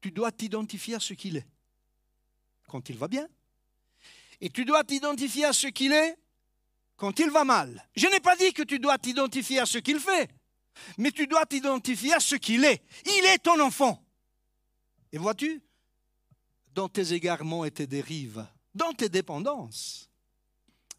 [0.00, 1.46] tu dois t'identifier à ce qu'il est
[2.68, 3.28] quand il va bien.
[4.40, 6.16] Et tu dois t'identifier à ce qu'il est
[6.96, 7.88] quand il va mal.
[7.96, 10.30] Je n'ai pas dit que tu dois t'identifier à ce qu'il fait,
[10.96, 12.84] mais tu dois t'identifier à ce qu'il est.
[13.04, 14.00] Il est ton enfant.
[15.10, 15.60] Et vois-tu,
[16.72, 20.08] dans tes égarements et tes dérives, dans tes dépendances,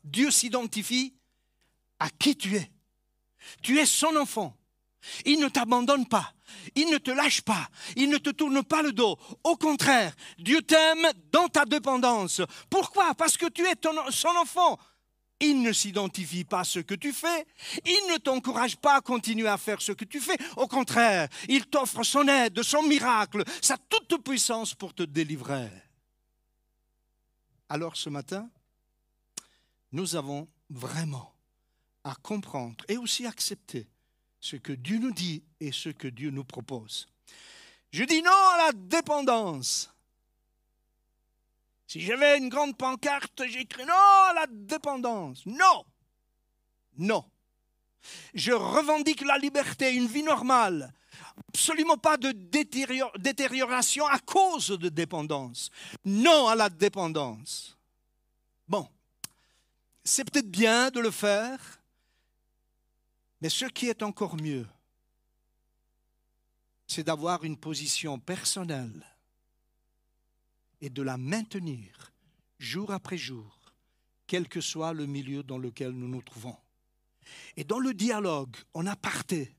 [0.03, 1.15] Dieu s'identifie
[1.99, 2.74] à qui tu es.
[3.61, 4.55] Tu es son enfant.
[5.25, 6.33] Il ne t'abandonne pas.
[6.75, 7.69] Il ne te lâche pas.
[7.95, 9.17] Il ne te tourne pas le dos.
[9.43, 12.41] Au contraire, Dieu t'aime dans ta dépendance.
[12.69, 13.13] Pourquoi?
[13.15, 13.75] Parce que tu es
[14.09, 14.79] son enfant.
[15.41, 17.45] Il ne s'identifie pas à ce que tu fais.
[17.85, 20.37] Il ne t'encourage pas à continuer à faire ce que tu fais.
[20.55, 25.69] Au contraire, il t'offre son aide, son miracle, sa toute puissance pour te délivrer.
[27.67, 28.49] Alors ce matin,
[29.91, 31.34] nous avons vraiment
[32.05, 33.87] à comprendre et aussi accepter
[34.39, 37.07] ce que Dieu nous dit et ce que Dieu nous propose.
[37.91, 39.89] Je dis non à la dépendance.
[41.87, 45.45] Si j'avais une grande pancarte, j'écris non à la dépendance.
[45.45, 45.83] Non.
[46.97, 47.25] Non.
[48.33, 50.93] Je revendique la liberté, une vie normale.
[51.49, 55.71] Absolument pas de détérioration à cause de dépendance.
[56.03, 57.77] Non à la dépendance.
[58.67, 58.87] Bon,
[60.03, 61.74] c'est peut-être bien de le faire,
[63.45, 64.65] mais ce qui est encore mieux,
[66.87, 69.05] c'est d'avoir une position personnelle
[70.81, 72.11] et de la maintenir
[72.57, 73.59] jour après jour,
[74.25, 76.57] quel que soit le milieu dans lequel nous nous trouvons.
[77.55, 79.55] Et dans le dialogue, en aparté,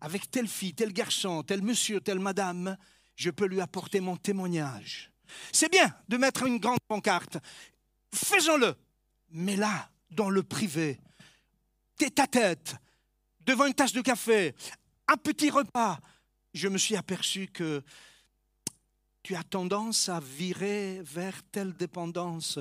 [0.00, 2.78] avec telle fille, tel garçon, tel monsieur, telle madame,
[3.14, 5.12] je peux lui apporter mon témoignage.
[5.52, 7.36] C'est bien de mettre une grande pancarte.
[8.14, 8.74] Faisons-le.
[9.32, 10.98] Mais là, dans le privé,
[11.98, 12.76] tête à tête,
[13.46, 14.54] devant une tasse de café,
[15.08, 16.00] un petit repas,
[16.52, 17.82] je me suis aperçu que
[19.22, 22.58] tu as tendance à virer vers telle dépendance.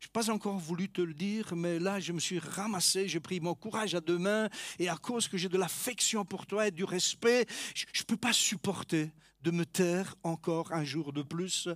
[0.00, 3.20] Je n'ai pas encore voulu te le dire, mais là, je me suis ramassé, j'ai
[3.20, 6.68] pris mon courage à deux mains, et à cause que j'ai de l'affection pour toi
[6.68, 9.10] et du respect, je ne peux pas supporter
[9.40, 11.68] de me taire encore un jour de plus.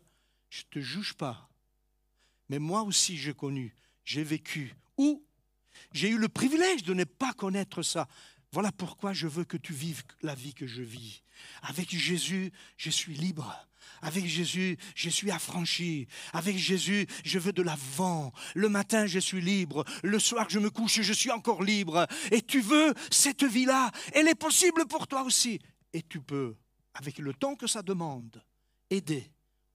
[0.51, 1.49] Je ne te juge pas.
[2.51, 3.75] Mais moi aussi, j'ai connu
[4.09, 5.23] j'ai vécu, ou
[5.93, 8.09] j'ai eu le privilège de ne pas connaître ça.
[8.53, 11.23] Voilà pourquoi je veux que tu vives la vie que je vis.
[11.63, 13.69] Avec Jésus, je suis libre.
[14.01, 16.09] Avec Jésus, je suis affranchi.
[16.33, 18.33] Avec Jésus, je veux de l'avant.
[18.55, 19.85] Le matin, je suis libre.
[20.03, 22.07] Le soir, je me couche, je suis encore libre.
[22.31, 23.91] Et tu veux cette vie-là.
[24.13, 25.61] Elle est possible pour toi aussi.
[25.93, 26.57] Et tu peux,
[26.95, 28.43] avec le temps que ça demande,
[28.91, 29.31] aider,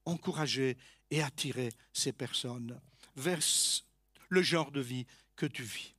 [0.05, 0.77] encourager
[1.11, 2.79] et attirer ces personnes
[3.15, 3.39] vers
[4.29, 5.05] le genre de vie
[5.35, 5.93] que tu vis.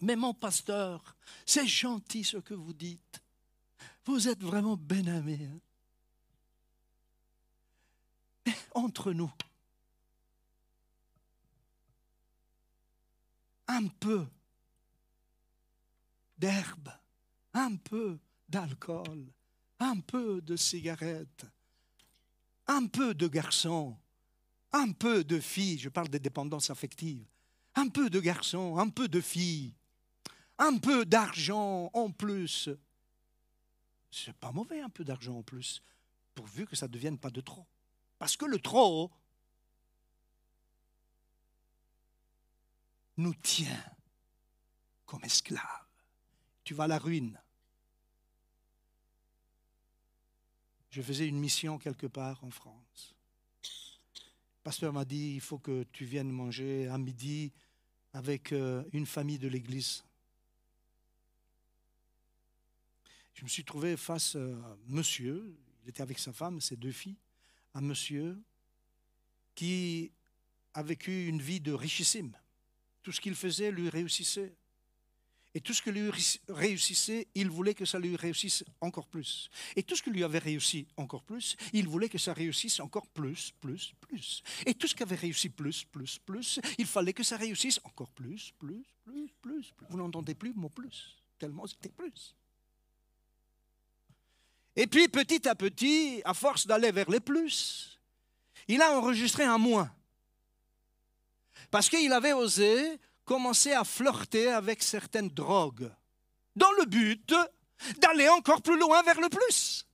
[0.00, 3.22] Mais mon pasteur, c'est gentil ce que vous dites.
[4.04, 5.50] Vous êtes vraiment bien aimé.
[5.50, 5.60] Hein.
[8.76, 9.32] entre nous,
[13.68, 14.26] un peu
[16.36, 16.90] d'herbe,
[17.54, 19.32] un peu d'alcool,
[19.80, 21.46] un peu de cigarettes,
[22.66, 23.96] un peu de garçon,
[24.72, 27.26] un peu de filles, je parle des dépendances affectives,
[27.74, 29.74] un peu de garçons, un peu de filles,
[30.58, 32.68] un peu d'argent en plus.
[34.10, 35.82] C'est pas mauvais un peu d'argent en plus,
[36.34, 37.66] pourvu que ça ne devienne pas de trop.
[38.18, 39.10] Parce que le trop
[43.16, 43.84] nous tient
[45.04, 45.62] comme esclaves.
[46.64, 47.40] Tu vas à la ruine.
[50.90, 53.16] Je faisais une mission quelque part en France
[54.66, 57.52] pasteur m'a dit, il faut que tu viennes manger à midi
[58.12, 60.02] avec euh, une famille de l'église.
[63.36, 67.18] Je me suis trouvé face à monsieur, il était avec sa femme, ses deux filles,
[67.74, 68.42] un monsieur
[69.54, 70.10] qui
[70.72, 72.34] a vécu une vie de richissime.
[73.02, 74.56] Tout ce qu'il faisait lui réussissait.
[75.54, 76.10] Et tout ce que lui
[76.48, 79.50] réussissait, il voulait que ça lui réussisse encore plus.
[79.74, 83.06] Et tout ce que lui avait réussi encore plus, il voulait que ça réussisse encore
[83.06, 84.42] plus, plus, plus.
[84.64, 88.10] Et tout ce qui avait réussi plus, plus, plus, il fallait que ça réussisse encore
[88.10, 89.72] plus, plus, plus, plus.
[89.76, 89.86] plus.
[89.90, 92.34] Vous n'entendez plus mon plus, tellement c'était plus.
[94.76, 97.98] Et puis petit à petit, à force d'aller vers les plus,
[98.68, 99.90] il a enregistré un moins.
[101.70, 105.90] Parce qu'il avait osé commencer à flirter avec certaines drogues,
[106.54, 107.34] dans le but
[107.98, 109.86] d'aller encore plus loin vers le plus.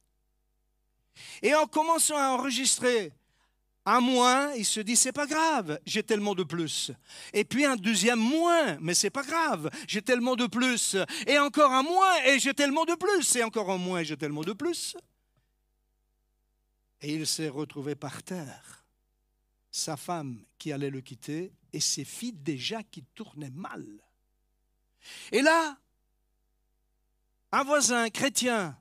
[1.43, 3.13] Et en commençant à enregistrer
[3.85, 6.93] un moins, il se dit c'est pas grave, j'ai tellement de plus.
[7.33, 10.97] Et puis un deuxième moins, mais c'est pas grave, j'ai tellement de plus.
[11.27, 13.37] Et encore un moins, et j'ai tellement de plus.
[13.37, 14.97] Et encore un moins, j'ai tellement de plus.
[17.01, 18.85] Et il s'est retrouvé par terre.
[19.73, 23.85] Sa femme qui allait le quitter et ses filles déjà qui tournaient mal.
[25.33, 25.77] Et là,
[27.51, 28.79] un voisin chrétien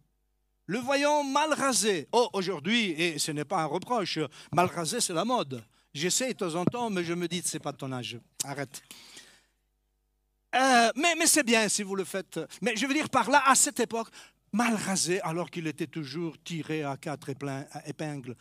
[0.66, 2.08] le voyant mal rasé.
[2.12, 4.20] Oh, aujourd'hui, et ce n'est pas un reproche,
[4.54, 5.64] mal rasé, c'est la mode.
[5.94, 8.18] J'essaie de temps en temps, mais je me dis, c'est pas ton âge.
[8.46, 8.82] Arrête.
[10.56, 12.40] Euh, mais, mais c'est bien si vous le faites.
[12.62, 14.10] Mais je veux dire par là, à cette époque,
[14.54, 17.30] mal rasé, alors qu'il était toujours tiré à quatre
[17.86, 18.36] épingles.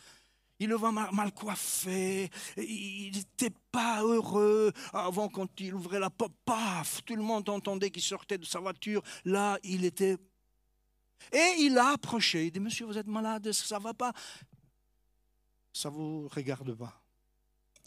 [0.59, 4.71] Il le voit mal, coiffé, il n'était pas heureux.
[4.93, 8.59] Avant, quand il ouvrait la porte, paf, tout le monde entendait qu'il sortait de sa
[8.59, 9.01] voiture.
[9.25, 10.17] Là, il était
[11.31, 12.45] et il a approché.
[12.45, 14.13] Il dit, monsieur, vous êtes malade, ça ne va pas?
[15.73, 17.01] Ça ne vous regarde pas.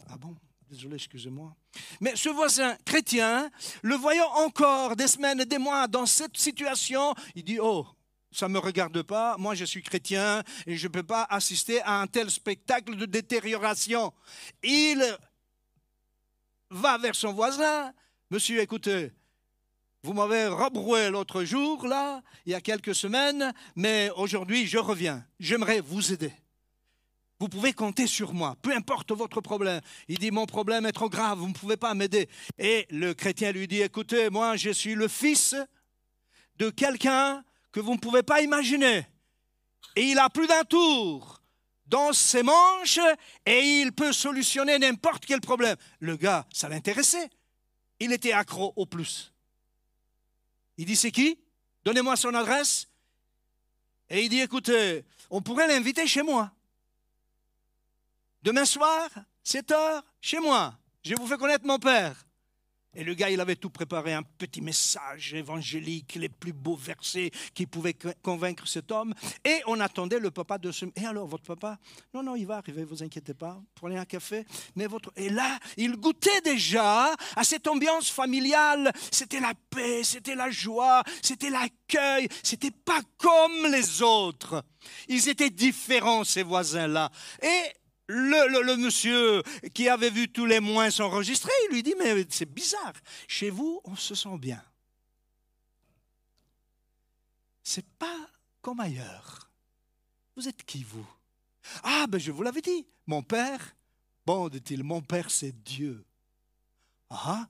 [0.07, 0.35] Ah bon?
[0.69, 1.55] Désolé, excusez-moi.
[2.01, 3.51] Mais ce voisin chrétien,
[3.83, 7.85] le voyant encore des semaines et des mois dans cette situation, il dit, oh,
[8.31, 11.81] ça ne me regarde pas, moi je suis chrétien et je ne peux pas assister
[11.83, 14.11] à un tel spectacle de détérioration.
[14.63, 15.17] Il
[16.71, 17.93] va vers son voisin,
[18.29, 19.11] monsieur, écoutez,
[20.05, 25.25] vous m'avez rebroué l'autre jour, là, il y a quelques semaines, mais aujourd'hui, je reviens.
[25.39, 26.31] J'aimerais vous aider.
[27.39, 29.81] Vous pouvez compter sur moi, peu importe votre problème.
[30.07, 32.29] Il dit, mon problème est trop grave, vous ne pouvez pas m'aider.
[32.59, 35.55] Et le chrétien lui dit, écoutez, moi, je suis le fils
[36.57, 39.07] de quelqu'un que vous ne pouvez pas imaginer.
[39.95, 41.41] Et il a plus d'un tour
[41.87, 42.99] dans ses manches
[43.47, 45.77] et il peut solutionner n'importe quel problème.
[45.99, 47.27] Le gars, ça l'intéressait.
[47.99, 49.34] Il était accro au plus.
[50.77, 51.37] Il dit, c'est qui?
[51.83, 52.87] Donnez-moi son adresse.
[54.09, 56.51] Et il dit, écoutez, on pourrait l'inviter chez moi.
[58.41, 59.09] Demain soir,
[59.43, 60.77] 7 heures, chez moi.
[61.03, 62.24] Je vous fais connaître mon père.
[62.95, 67.31] Et le gars, il avait tout préparé, un petit message évangélique, les plus beaux versets
[67.53, 69.13] qui pouvaient convaincre cet homme.
[69.43, 70.85] Et on attendait le papa de ce...
[70.95, 71.77] Et alors, votre papa?
[72.13, 73.61] Non, non, il va arriver, vous inquiétez pas.
[73.75, 74.45] Prenez un café.
[74.75, 75.11] Mais votre...
[75.15, 78.91] Et là, il goûtait déjà à cette ambiance familiale.
[79.11, 82.27] C'était la paix, c'était la joie, c'était l'accueil.
[82.43, 84.63] C'était pas comme les autres.
[85.07, 87.11] Ils étaient différents, ces voisins-là.
[87.41, 87.73] Et
[88.07, 89.41] le, monsieur
[89.73, 92.93] qui avait vu tous les moins s'enregistrer, il lui dit, mais c'est bizarre,
[93.27, 94.63] chez vous, on se sent bien.
[97.63, 98.29] C'est pas
[98.61, 99.49] comme ailleurs.
[100.35, 101.07] Vous êtes qui, vous?
[101.83, 103.75] Ah, ben je vous l'avais dit, mon père.
[104.25, 106.05] Bon, dit-il, mon père, c'est Dieu.
[107.09, 107.47] Ah,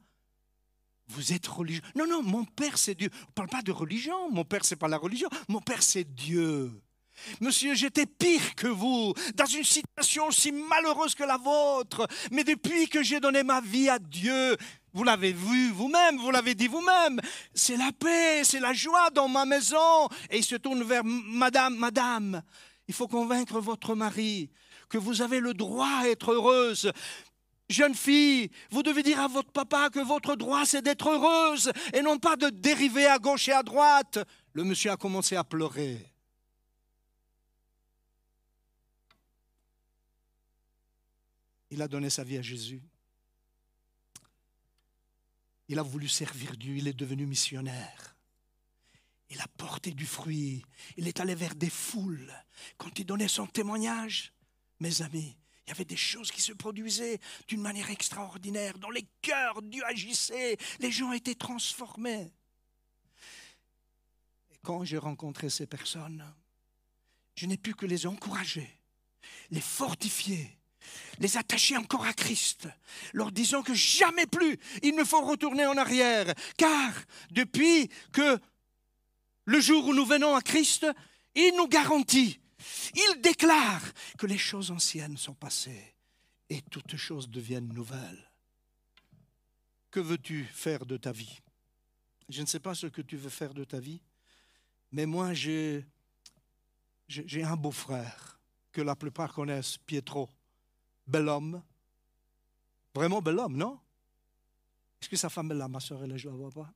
[1.08, 1.82] vous êtes religieux.
[1.96, 3.10] Non, non, mon père, c'est Dieu.
[3.14, 4.30] On ne parle pas de religion.
[4.32, 5.30] Mon père, c'est pas la religion.
[5.48, 6.72] Mon père, c'est Dieu.
[7.42, 12.08] Monsieur, j'étais pire que vous, dans une situation aussi malheureuse que la vôtre.
[12.32, 14.58] Mais depuis que j'ai donné ma vie à Dieu,
[14.94, 17.20] vous l'avez vu vous-même, vous l'avez dit vous-même,
[17.54, 20.08] c'est la paix, c'est la joie dans ma maison.
[20.30, 22.42] Et il se tourne vers Madame, Madame,
[22.88, 24.50] il faut convaincre votre mari
[24.88, 26.92] que vous avez le droit à être heureuse.
[27.68, 32.02] Jeune fille, vous devez dire à votre papa que votre droit c'est d'être heureuse et
[32.02, 34.20] non pas de dériver à gauche et à droite.
[34.54, 36.15] Le monsieur a commencé à pleurer.
[41.72, 42.82] Il a donné sa vie à Jésus.
[45.68, 48.16] Il a voulu servir Dieu, il est devenu missionnaire.
[49.30, 50.64] Il a porté du fruit,
[50.98, 52.32] il est allé vers des foules.
[52.78, 54.34] Quand il donnait son témoignage,
[54.80, 55.36] mes amis,
[55.66, 58.78] il y avait des choses qui se produisaient d'une manière extraordinaire.
[58.78, 62.32] Dans les cœurs, Dieu agissait, les gens étaient transformés.
[64.52, 66.24] Et quand j'ai rencontré ces personnes,
[67.34, 68.70] je n'ai pu que les encourager,
[69.50, 70.56] les fortifier,
[71.20, 72.68] les attacher encore à Christ,
[73.14, 76.94] leur disant que jamais plus il ne faut retourner en arrière, car
[77.32, 78.40] depuis que
[79.46, 80.88] le jour où nous venons à Christ,
[81.36, 82.40] il nous garantit,
[82.94, 83.84] il déclare
[84.18, 85.96] que les choses anciennes sont passées
[86.50, 88.32] et toutes choses deviennent nouvelles.
[89.92, 91.40] Que veux-tu faire de ta vie?
[92.28, 94.02] Je ne sais pas ce que tu veux faire de ta vie,
[94.92, 95.86] mais moi j'ai
[97.44, 98.40] un beau-frère
[98.72, 100.30] que la plupart connaissent, Pietro
[101.08, 101.62] bel homme.
[102.94, 103.80] Vraiment bel homme, non?
[105.02, 106.72] Est-ce que sa femme est là, ma soeur, elle est je la pas.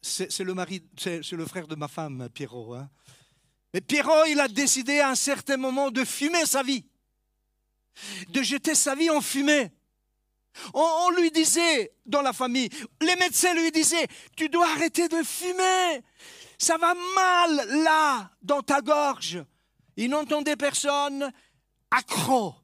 [0.00, 2.74] C'est le mari, c'est le frère de ma femme, Pierrot.
[2.74, 2.90] Hein.
[3.72, 6.84] Mais Pierrot, il a décidé à un certain moment de fumer sa vie,
[8.28, 9.70] de jeter sa vie en fumée.
[10.72, 12.70] On, lui disait dans la famille,
[13.00, 16.02] les médecins lui disaient, tu dois arrêter de fumer,
[16.58, 19.44] ça va mal là, dans ta gorge.
[19.96, 21.30] Il n'entendait personne,
[21.90, 22.54] accro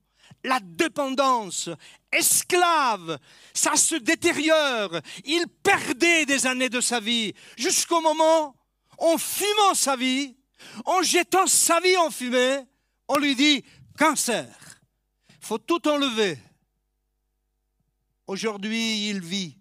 [0.45, 1.71] la dépendance,
[2.11, 3.19] esclave,
[3.55, 5.01] ça se détériore.
[5.25, 8.57] Il perdait des années de sa vie jusqu'au moment,
[8.99, 10.37] en fumant sa vie,
[10.85, 12.61] en jetant sa vie en fumée,
[13.09, 13.65] on lui dit
[13.99, 14.81] cancer.
[15.41, 16.39] Faut tout enlever.
[18.27, 19.59] Aujourd'hui, il vit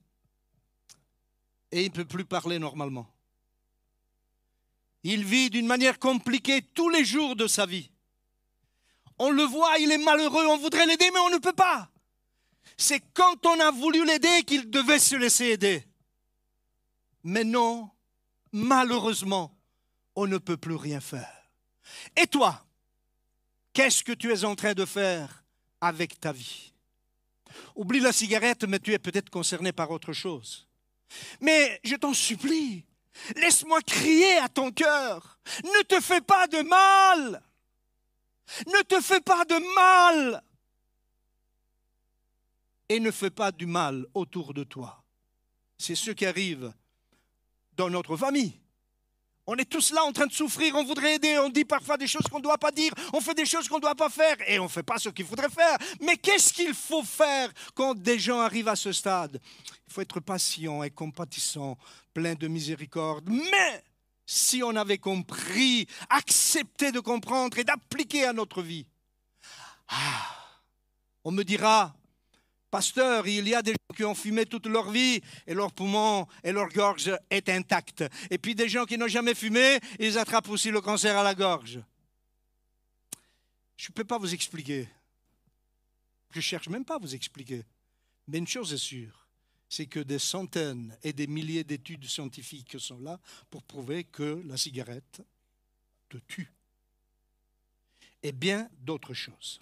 [1.71, 3.07] et il ne peut plus parler normalement.
[5.03, 7.90] Il vit d'une manière compliquée tous les jours de sa vie.
[9.23, 11.91] On le voit, il est malheureux, on voudrait l'aider, mais on ne peut pas.
[12.75, 15.85] C'est quand on a voulu l'aider qu'il devait se laisser aider.
[17.23, 17.91] Mais non,
[18.51, 19.55] malheureusement,
[20.15, 21.51] on ne peut plus rien faire.
[22.17, 22.65] Et toi,
[23.73, 25.43] qu'est-ce que tu es en train de faire
[25.81, 26.73] avec ta vie?
[27.75, 30.67] Oublie la cigarette, mais tu es peut-être concerné par autre chose.
[31.41, 32.87] Mais je t'en supplie,
[33.35, 35.37] laisse-moi crier à ton cœur.
[35.63, 37.43] Ne te fais pas de mal.
[38.67, 40.43] Ne te fais pas de mal.
[42.89, 45.03] Et ne fais pas du mal autour de toi.
[45.77, 46.73] C'est ce qui arrive
[47.73, 48.61] dans notre famille.
[49.47, 52.07] On est tous là en train de souffrir, on voudrait aider, on dit parfois des
[52.07, 54.37] choses qu'on ne doit pas dire, on fait des choses qu'on ne doit pas faire
[54.47, 55.77] et on ne fait pas ce qu'il faudrait faire.
[55.99, 59.41] Mais qu'est-ce qu'il faut faire quand des gens arrivent à ce stade?
[59.87, 61.77] Il faut être patient et compatissant,
[62.13, 63.27] plein de miséricorde.
[63.29, 63.83] Mais
[64.31, 68.87] si on avait compris, accepté de comprendre et d'appliquer à notre vie,
[69.89, 70.37] ah,
[71.25, 71.93] on me dira,
[72.69, 76.25] Pasteur, il y a des gens qui ont fumé toute leur vie et leur poumon
[76.45, 78.05] et leur gorge est intacte.
[78.29, 81.35] Et puis des gens qui n'ont jamais fumé, ils attrapent aussi le cancer à la
[81.35, 81.81] gorge.
[83.75, 84.87] Je ne peux pas vous expliquer.
[86.31, 87.65] Je ne cherche même pas à vous expliquer.
[88.29, 89.20] Mais une chose est sûre,
[89.71, 93.17] c'est que des centaines et des milliers d'études scientifiques sont là
[93.49, 95.21] pour prouver que la cigarette
[96.09, 96.51] te tue.
[98.21, 99.61] Et bien d'autres choses.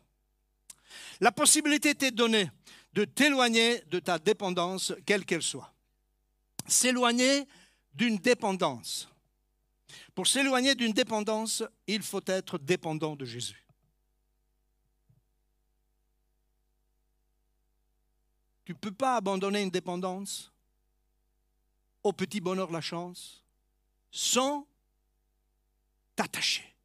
[1.22, 2.50] La possibilité t'est donnée
[2.94, 5.72] de t'éloigner de ta dépendance, quelle qu'elle soit.
[6.68, 7.46] S'éloigner
[7.94, 9.08] d'une dépendance.
[10.16, 13.69] Pour s'éloigner d'une dépendance, il faut être dépendant de Jésus.
[18.70, 20.54] Tu ne peux pas abandonner une dépendance
[22.04, 23.44] au petit bonheur la chance
[24.12, 24.68] sans
[26.16, 26.76] t'attacher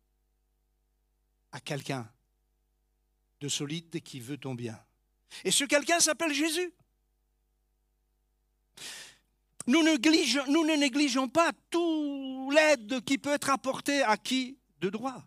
[1.53, 2.11] à quelqu'un
[3.39, 4.83] de solide qui veut ton bien.
[5.45, 6.73] Et ce quelqu'un s'appelle Jésus.
[9.67, 15.23] Nous, ne négligeons pas tout l'aide qui peut être apportée à qui de droit.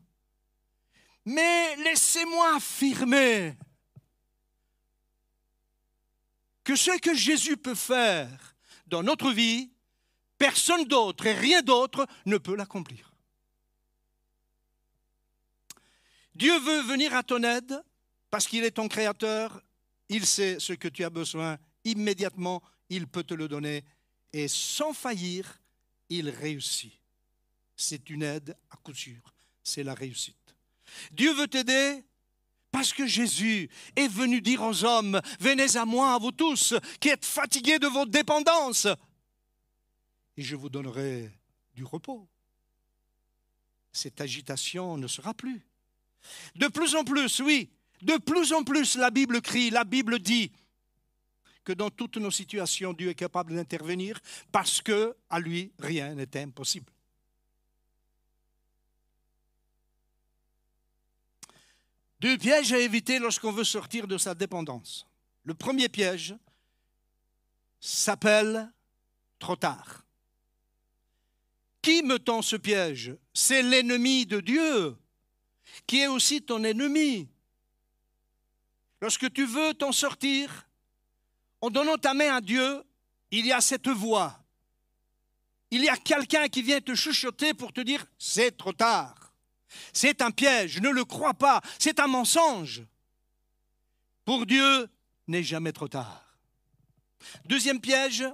[1.23, 3.55] Mais laissez-moi affirmer
[6.67, 8.53] que ce que Jésus peut faire
[8.87, 9.71] dans notre vie,
[10.37, 13.13] personne d'autre et rien d'autre ne peut l'accomplir.
[16.35, 17.81] Dieu veut venir à ton aide
[18.29, 19.61] parce qu'il est ton créateur
[20.09, 23.85] il sait ce que tu as besoin immédiatement, il peut te le donner
[24.33, 25.61] et sans faillir,
[26.09, 26.99] il réussit.
[27.77, 30.35] C'est une aide à coup sûr, c'est la réussite.
[31.11, 32.03] Dieu veut t'aider
[32.71, 37.09] parce que Jésus est venu dire aux hommes, venez à moi, à vous tous, qui
[37.09, 38.87] êtes fatigués de vos dépendances,
[40.37, 41.31] et je vous donnerai
[41.73, 42.29] du repos.
[43.91, 45.65] Cette agitation ne sera plus.
[46.55, 47.71] De plus en plus, oui,
[48.03, 50.51] de plus en plus, la Bible crie, la Bible dit
[51.63, 54.19] que dans toutes nos situations, Dieu est capable d'intervenir
[54.51, 56.91] parce que à lui, rien n'est impossible.
[62.19, 65.05] Deux pièges à éviter lorsqu'on veut sortir de sa dépendance.
[65.43, 66.35] Le premier piège
[67.79, 68.71] s'appelle
[69.39, 70.03] trop tard.
[71.81, 73.15] Qui me tend ce piège?
[73.33, 74.97] C'est l'ennemi de Dieu,
[75.85, 77.29] qui est aussi ton ennemi.
[78.99, 80.67] Lorsque tu veux t'en sortir,
[81.61, 82.83] en donnant ta main à Dieu,
[83.31, 84.43] il y a cette voix.
[85.69, 89.26] Il y a quelqu'un qui vient te chuchoter pour te dire c'est trop tard.
[89.93, 92.83] C'est un piège, ne le crois pas, c'est un mensonge.
[94.25, 94.89] Pour Dieu,
[95.27, 96.23] n'est jamais trop tard.
[97.45, 98.25] Deuxième piège,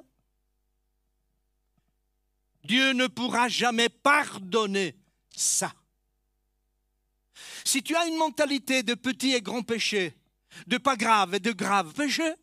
[2.64, 4.96] Dieu ne pourra jamais pardonner
[5.36, 5.74] ça.
[7.66, 10.16] Si tu as une mentalité de petit et grand péché,
[10.68, 12.34] de pas grave et de grave péché.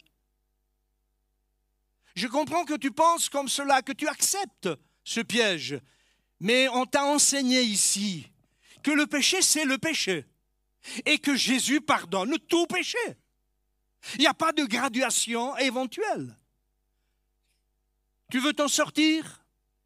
[2.14, 4.68] Je comprends que tu penses comme cela, que tu acceptes
[5.05, 5.80] ce piège,
[6.40, 8.28] mais on t'a enseigné ici
[8.83, 10.26] que le péché, c'est le péché,
[11.07, 12.99] et que Jésus pardonne tout péché.
[14.14, 16.37] Il n'y a pas de graduation éventuelle.
[18.31, 19.45] Tu veux t'en sortir?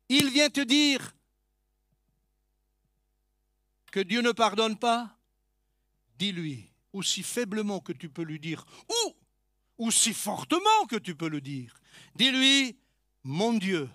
[0.09, 1.15] Il vient te dire
[3.91, 5.17] que Dieu ne pardonne pas?
[6.19, 11.41] Dis-lui, aussi faiblement que tu peux lui dire, ou aussi fortement que tu peux le
[11.41, 11.75] dire.
[12.15, 12.77] Dis-lui,
[13.25, 13.89] mon Dieu,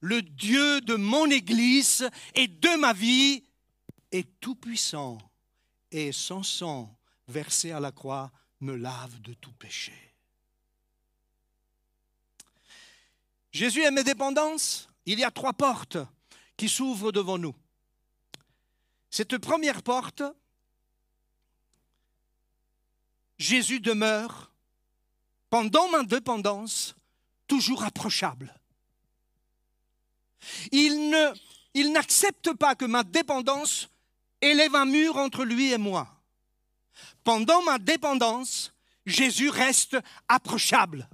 [0.00, 3.44] le Dieu de mon Église et de ma vie
[4.12, 5.18] est tout-puissant
[5.90, 6.96] et son sang
[7.28, 9.92] versé à la croix me lave de tout péché.
[13.50, 14.88] Jésus aime mes dépendances.
[15.04, 15.98] Il y a trois portes
[16.56, 17.54] qui s'ouvrent devant nous.
[19.10, 20.22] Cette première porte,
[23.36, 24.52] Jésus demeure
[25.50, 26.94] pendant ma dépendance
[27.46, 28.54] toujours approchable.
[30.70, 31.10] Il
[31.92, 33.90] n'accepte pas que ma dépendance
[34.42, 36.22] élève un mur entre lui et moi.
[37.24, 38.74] Pendant ma dépendance,
[39.06, 39.96] Jésus reste
[40.28, 41.08] approchable.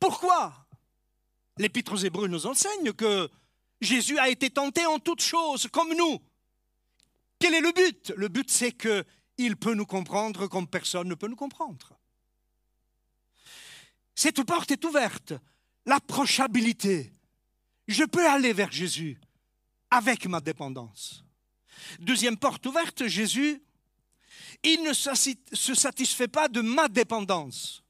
[0.00, 0.66] Pourquoi
[1.58, 3.30] L'Épître aux Hébreux nous enseigne que
[3.80, 6.20] Jésus a été tenté en toutes choses, comme nous?
[7.38, 8.12] Quel est le but?
[8.16, 11.98] Le but, c'est qu'il peut nous comprendre comme personne ne peut nous comprendre.
[14.14, 15.32] Cette porte est ouverte,
[15.86, 17.12] l'approchabilité.
[17.86, 19.20] Je peux aller vers Jésus
[19.90, 21.24] avec ma dépendance.
[21.98, 23.62] Deuxième porte ouverte, Jésus,
[24.62, 27.82] il ne se satisfait pas de ma dépendance.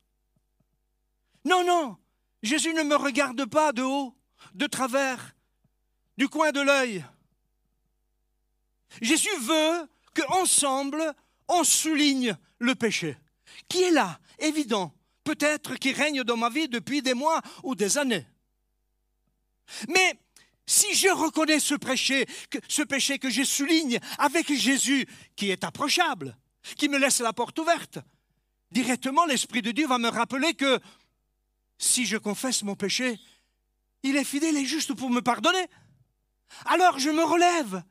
[1.44, 1.96] Non, non,
[2.42, 4.14] Jésus ne me regarde pas de haut,
[4.54, 5.34] de travers,
[6.16, 7.04] du coin de l'œil.
[9.00, 11.14] Jésus veut qu'ensemble,
[11.48, 13.16] on souligne le péché,
[13.68, 17.98] qui est là, évident, peut-être qui règne dans ma vie depuis des mois ou des
[17.98, 18.26] années.
[19.88, 20.18] Mais
[20.68, 22.26] si je reconnais ce péché,
[22.68, 26.36] ce péché que je souligne avec Jésus, qui est approchable,
[26.76, 27.98] qui me laisse la porte ouverte,
[28.70, 30.78] directement l'Esprit de Dieu va me rappeler que
[31.78, 33.18] si je confesse mon péché,
[34.02, 35.66] il est fidèle et juste pour me pardonner.
[36.66, 37.82] Alors je me relève,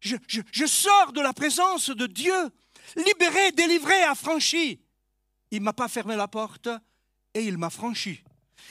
[0.00, 2.50] je, je sors de la présence de Dieu,
[2.96, 4.80] libéré, délivré, affranchi.
[5.50, 6.70] Il ne m'a pas fermé la porte
[7.34, 8.24] et il m'a franchi.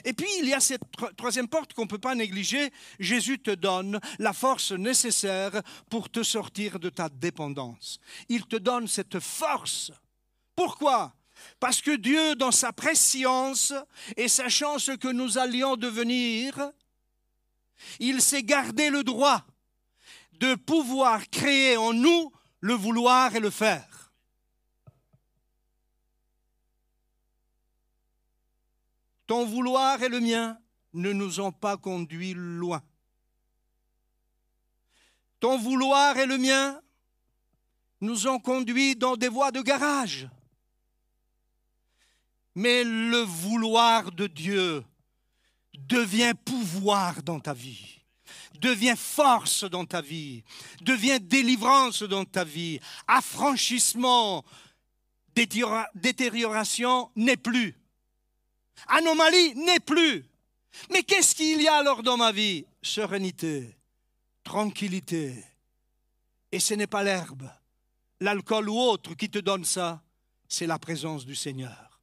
[0.04, 0.82] Et puis, il y a cette
[1.18, 2.72] troisième porte qu'on ne peut pas négliger.
[3.00, 8.00] Jésus te donne la force nécessaire pour te sortir de ta dépendance.
[8.30, 9.92] Il te donne cette force.
[10.56, 11.14] Pourquoi?
[11.60, 13.74] Parce que Dieu, dans sa préscience
[14.16, 16.72] et sachant ce que nous allions devenir,
[18.00, 19.46] il s'est gardé le droit
[20.34, 23.97] de pouvoir créer en nous le vouloir et le faire.
[29.28, 30.58] Ton vouloir et le mien
[30.94, 32.82] ne nous ont pas conduits loin.
[35.40, 36.82] Ton vouloir et le mien
[38.00, 40.30] nous ont conduits dans des voies de garage.
[42.56, 44.84] Mais le vouloir de Dieu
[45.74, 48.00] devient pouvoir dans ta vie,
[48.60, 50.44] devient force dans ta vie,
[50.82, 54.44] devient délivrance dans ta vie, affranchissement,
[55.36, 57.76] détérioration n'est plus.
[58.88, 60.26] Anomalie n'est plus.
[60.92, 62.66] Mais qu'est-ce qu'il y a alors dans ma vie?
[62.82, 63.76] Sérénité,
[64.44, 65.44] tranquillité.
[66.52, 67.50] Et ce n'est pas l'herbe,
[68.20, 70.02] l'alcool ou autre qui te donne ça,
[70.48, 72.00] c'est la présence du Seigneur.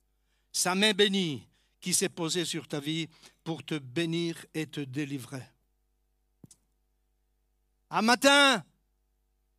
[0.53, 1.49] Sa main bénie
[1.81, 3.09] qui s'est posée sur ta vie
[3.43, 5.43] pour te bénir et te délivrer.
[7.91, 8.65] Un matin,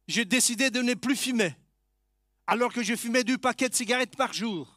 [0.07, 1.55] j'ai décidé de ne plus fumer,
[2.47, 4.74] alors que je fumais deux paquets de cigarettes par jour.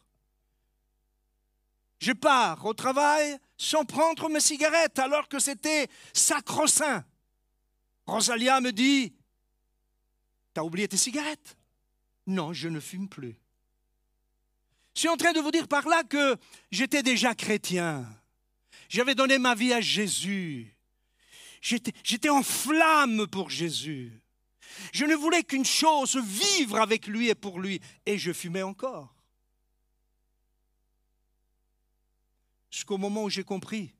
[1.99, 7.03] Je pars au travail sans prendre mes cigarettes alors que c'était sacro-saint.
[8.05, 9.13] Rosalia me dit
[10.53, 11.57] T'as oublié tes cigarettes?
[12.25, 13.39] Non, je ne fume plus.
[14.95, 16.35] Je suis en train de vous dire par là que
[16.71, 18.05] j'étais déjà chrétien.
[18.89, 20.75] J'avais donné ma vie à Jésus.
[21.61, 24.21] J'étais en flamme pour Jésus.
[24.93, 27.81] Je ne voulais qu'une chose, vivre avec lui et pour lui.
[28.05, 29.15] Et je fumais encore.
[32.69, 33.93] Jusqu'au moment où j'ai compris.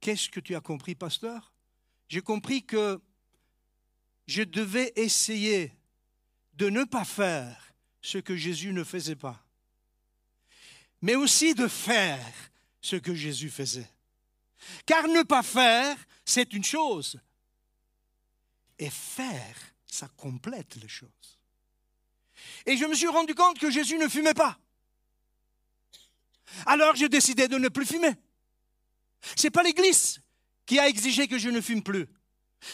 [0.00, 1.52] Qu'est-ce que tu as compris, pasteur?
[2.08, 3.00] J'ai compris que
[4.26, 5.72] je devais essayer
[6.54, 9.44] de ne pas faire ce que Jésus ne faisait pas,
[11.00, 12.50] mais aussi de faire
[12.80, 13.90] ce que Jésus faisait.
[14.86, 17.20] Car ne pas faire, c'est une chose,
[18.78, 21.40] et faire, ça complète les choses.
[22.66, 24.58] Et je me suis rendu compte que Jésus ne fumait pas.
[26.66, 28.12] Alors j'ai décidé de ne plus fumer.
[29.36, 30.20] Ce n'est pas l'Église
[30.66, 32.06] qui a exigé que je ne fume plus.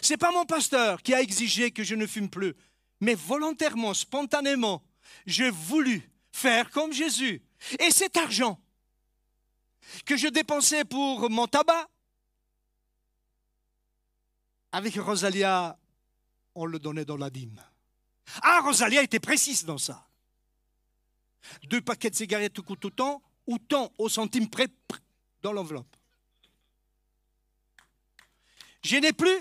[0.02, 2.54] Ce n'est pas mon pasteur qui a exigé que je ne fume plus.
[3.00, 4.82] Mais volontairement, spontanément,
[5.26, 7.42] j'ai voulu faire comme Jésus.
[7.78, 8.60] Et cet argent
[10.04, 11.88] que je dépensais pour mon tabac,
[14.72, 15.76] avec Rosalia,
[16.54, 17.60] on le donnait dans la dîme.
[18.42, 20.06] Ah, Rosalia était précise dans ça.
[21.64, 24.68] Deux paquets de cigarettes coûtent autant, autant au centime près
[25.42, 25.96] dans l'enveloppe.
[28.82, 29.36] Je n'ai plus.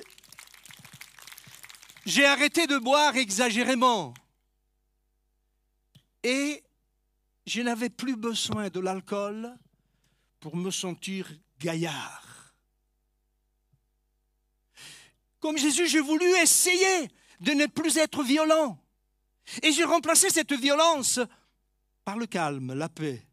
[2.05, 4.13] J'ai arrêté de boire exagérément.
[6.23, 6.63] Et
[7.45, 9.55] je n'avais plus besoin de l'alcool
[10.39, 12.53] pour me sentir gaillard.
[15.39, 18.77] Comme Jésus, j'ai voulu essayer de ne plus être violent.
[19.63, 21.19] Et j'ai remplacé cette violence
[22.03, 23.28] par le calme, la paix.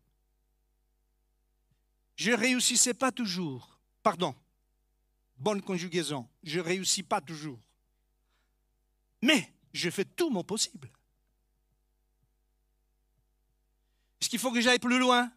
[2.17, 3.79] Je ne réussissais pas toujours.
[4.03, 4.35] Pardon,
[5.37, 6.29] bonne conjugaison.
[6.43, 7.61] Je ne réussis pas toujours.
[9.23, 10.91] Mais je fais tout mon possible.
[14.21, 15.31] Est-ce qu'il faut que j'aille plus loin?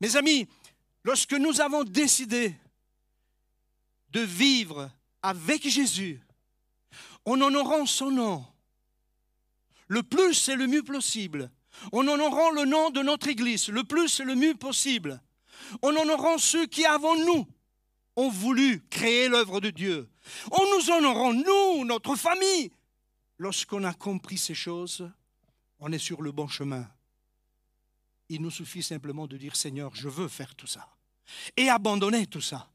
[0.00, 0.48] Mes amis,
[1.04, 2.54] lorsque nous avons décidé
[4.10, 4.90] de vivre
[5.22, 6.20] avec Jésus,
[7.24, 8.46] en honorant son nom,
[9.88, 11.50] le plus et le mieux possible,
[11.92, 15.20] en honorant le nom de notre Église, le plus et le mieux possible,
[15.82, 17.46] en honorant ceux qui, avant nous,
[18.16, 20.08] ont voulu créer l'œuvre de Dieu,
[20.50, 22.70] en nous honorant, nous, notre famille.
[23.38, 25.10] Lorsqu'on a compris ces choses,
[25.78, 26.88] on est sur le bon chemin.
[28.28, 30.88] Il nous suffit simplement de dire Seigneur, je veux faire tout ça.
[31.56, 32.70] Et abandonner tout ça.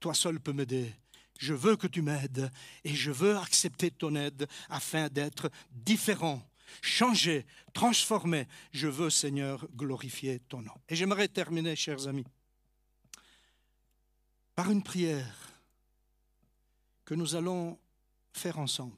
[0.00, 0.92] Toi seul peux m'aider.
[1.38, 2.50] Je veux que tu m'aides
[2.84, 6.42] et je veux accepter ton aide afin d'être différent,
[6.80, 8.46] changé, transformé.
[8.72, 10.74] Je veux, Seigneur, glorifier ton nom.
[10.88, 12.26] Et j'aimerais terminer, chers amis,
[14.54, 15.50] par une prière
[17.04, 17.78] que nous allons
[18.32, 18.96] faire ensemble.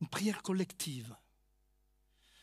[0.00, 1.14] Une prière collective.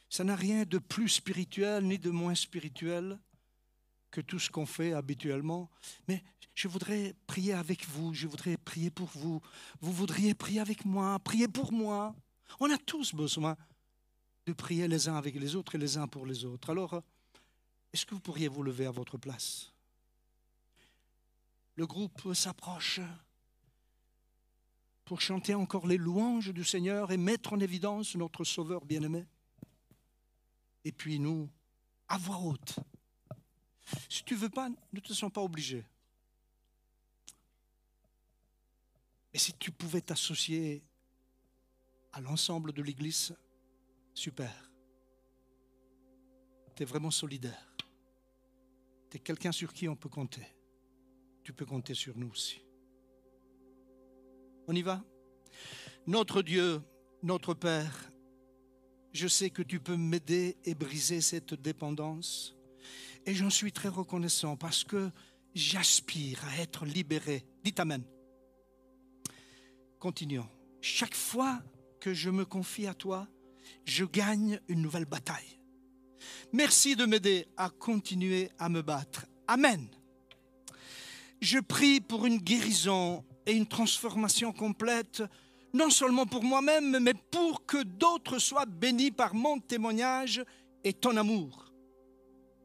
[0.09, 3.19] Ça n'a rien de plus spirituel ni de moins spirituel
[4.11, 5.69] que tout ce qu'on fait habituellement.
[6.07, 6.23] Mais
[6.55, 9.41] je voudrais prier avec vous, je voudrais prier pour vous.
[9.81, 12.15] Vous voudriez prier avec moi, prier pour moi.
[12.59, 13.55] On a tous besoin
[14.45, 16.69] de prier les uns avec les autres et les uns pour les autres.
[16.69, 17.01] Alors,
[17.93, 19.71] est-ce que vous pourriez vous lever à votre place?
[21.75, 22.99] Le groupe s'approche
[25.05, 29.25] pour chanter encore les louanges du Seigneur et mettre en évidence notre Sauveur bien-aimé.
[30.83, 31.49] Et puis nous,
[32.07, 32.75] à voix haute,
[34.09, 35.85] si tu veux pas, ne te sens pas obligé.
[39.33, 40.83] Mais si tu pouvais t'associer
[42.11, 43.35] à l'ensemble de l'Église,
[44.13, 44.71] super.
[46.75, 47.75] Tu es vraiment solidaire.
[49.09, 50.45] Tu es quelqu'un sur qui on peut compter.
[51.43, 52.61] Tu peux compter sur nous aussi.
[54.67, 55.03] On y va?
[56.05, 56.81] Notre Dieu,
[57.23, 58.11] notre Père,
[59.13, 62.55] je sais que tu peux m'aider et briser cette dépendance.
[63.29, 65.11] Et j'en suis très reconnaissant parce que
[65.53, 67.45] j'aspire à être libéré.
[67.63, 68.01] Dites Amen.
[69.99, 70.49] Continuons.
[70.81, 71.61] Chaque fois
[71.99, 73.27] que je me confie à toi,
[73.85, 75.59] je gagne une nouvelle bataille.
[76.53, 79.27] Merci de m'aider à continuer à me battre.
[79.47, 79.87] Amen.
[81.39, 85.21] Je prie pour une guérison et une transformation complète,
[85.75, 90.43] non seulement pour moi-même, mais pour que d'autres soient bénis par mon témoignage
[90.83, 91.68] et ton amour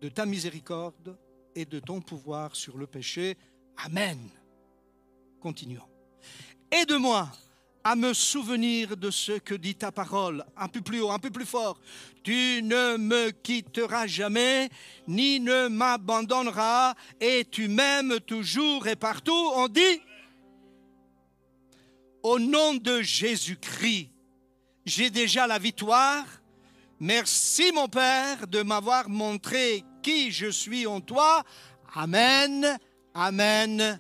[0.04, 1.16] de ta miséricorde
[1.54, 3.38] et de ton pouvoir sur le péché.
[3.86, 4.18] Amen.
[5.40, 5.88] Continuons.
[6.70, 7.26] Aide-moi
[7.82, 11.30] à me souvenir de ce que dit ta parole, un peu plus haut, un peu
[11.30, 11.80] plus fort.
[12.22, 14.68] Tu ne me quitteras jamais,
[15.08, 19.50] ni ne m'abandonneras, et tu m'aimes toujours et partout.
[19.54, 20.02] On dit,
[22.22, 24.10] au nom de Jésus-Christ,
[24.84, 26.26] j'ai déjà la victoire.
[27.00, 31.42] Merci mon Père de m'avoir montré qui je suis en toi.
[31.94, 32.78] Amen.
[33.14, 33.98] Amen.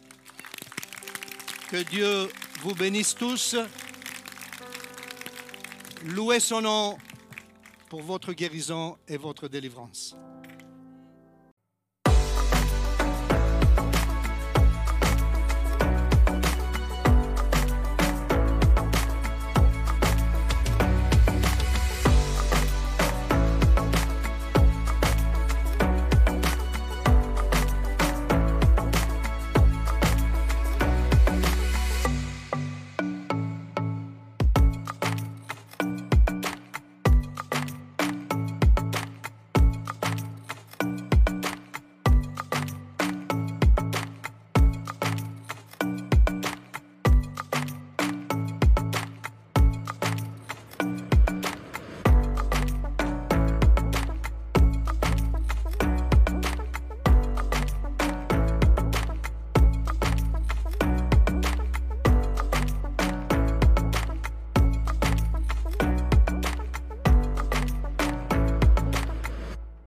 [1.70, 2.28] Que Dieu
[2.60, 3.56] vous bénisse tous.
[6.04, 6.98] Louez son nom
[7.88, 10.14] pour votre guérison et votre délivrance.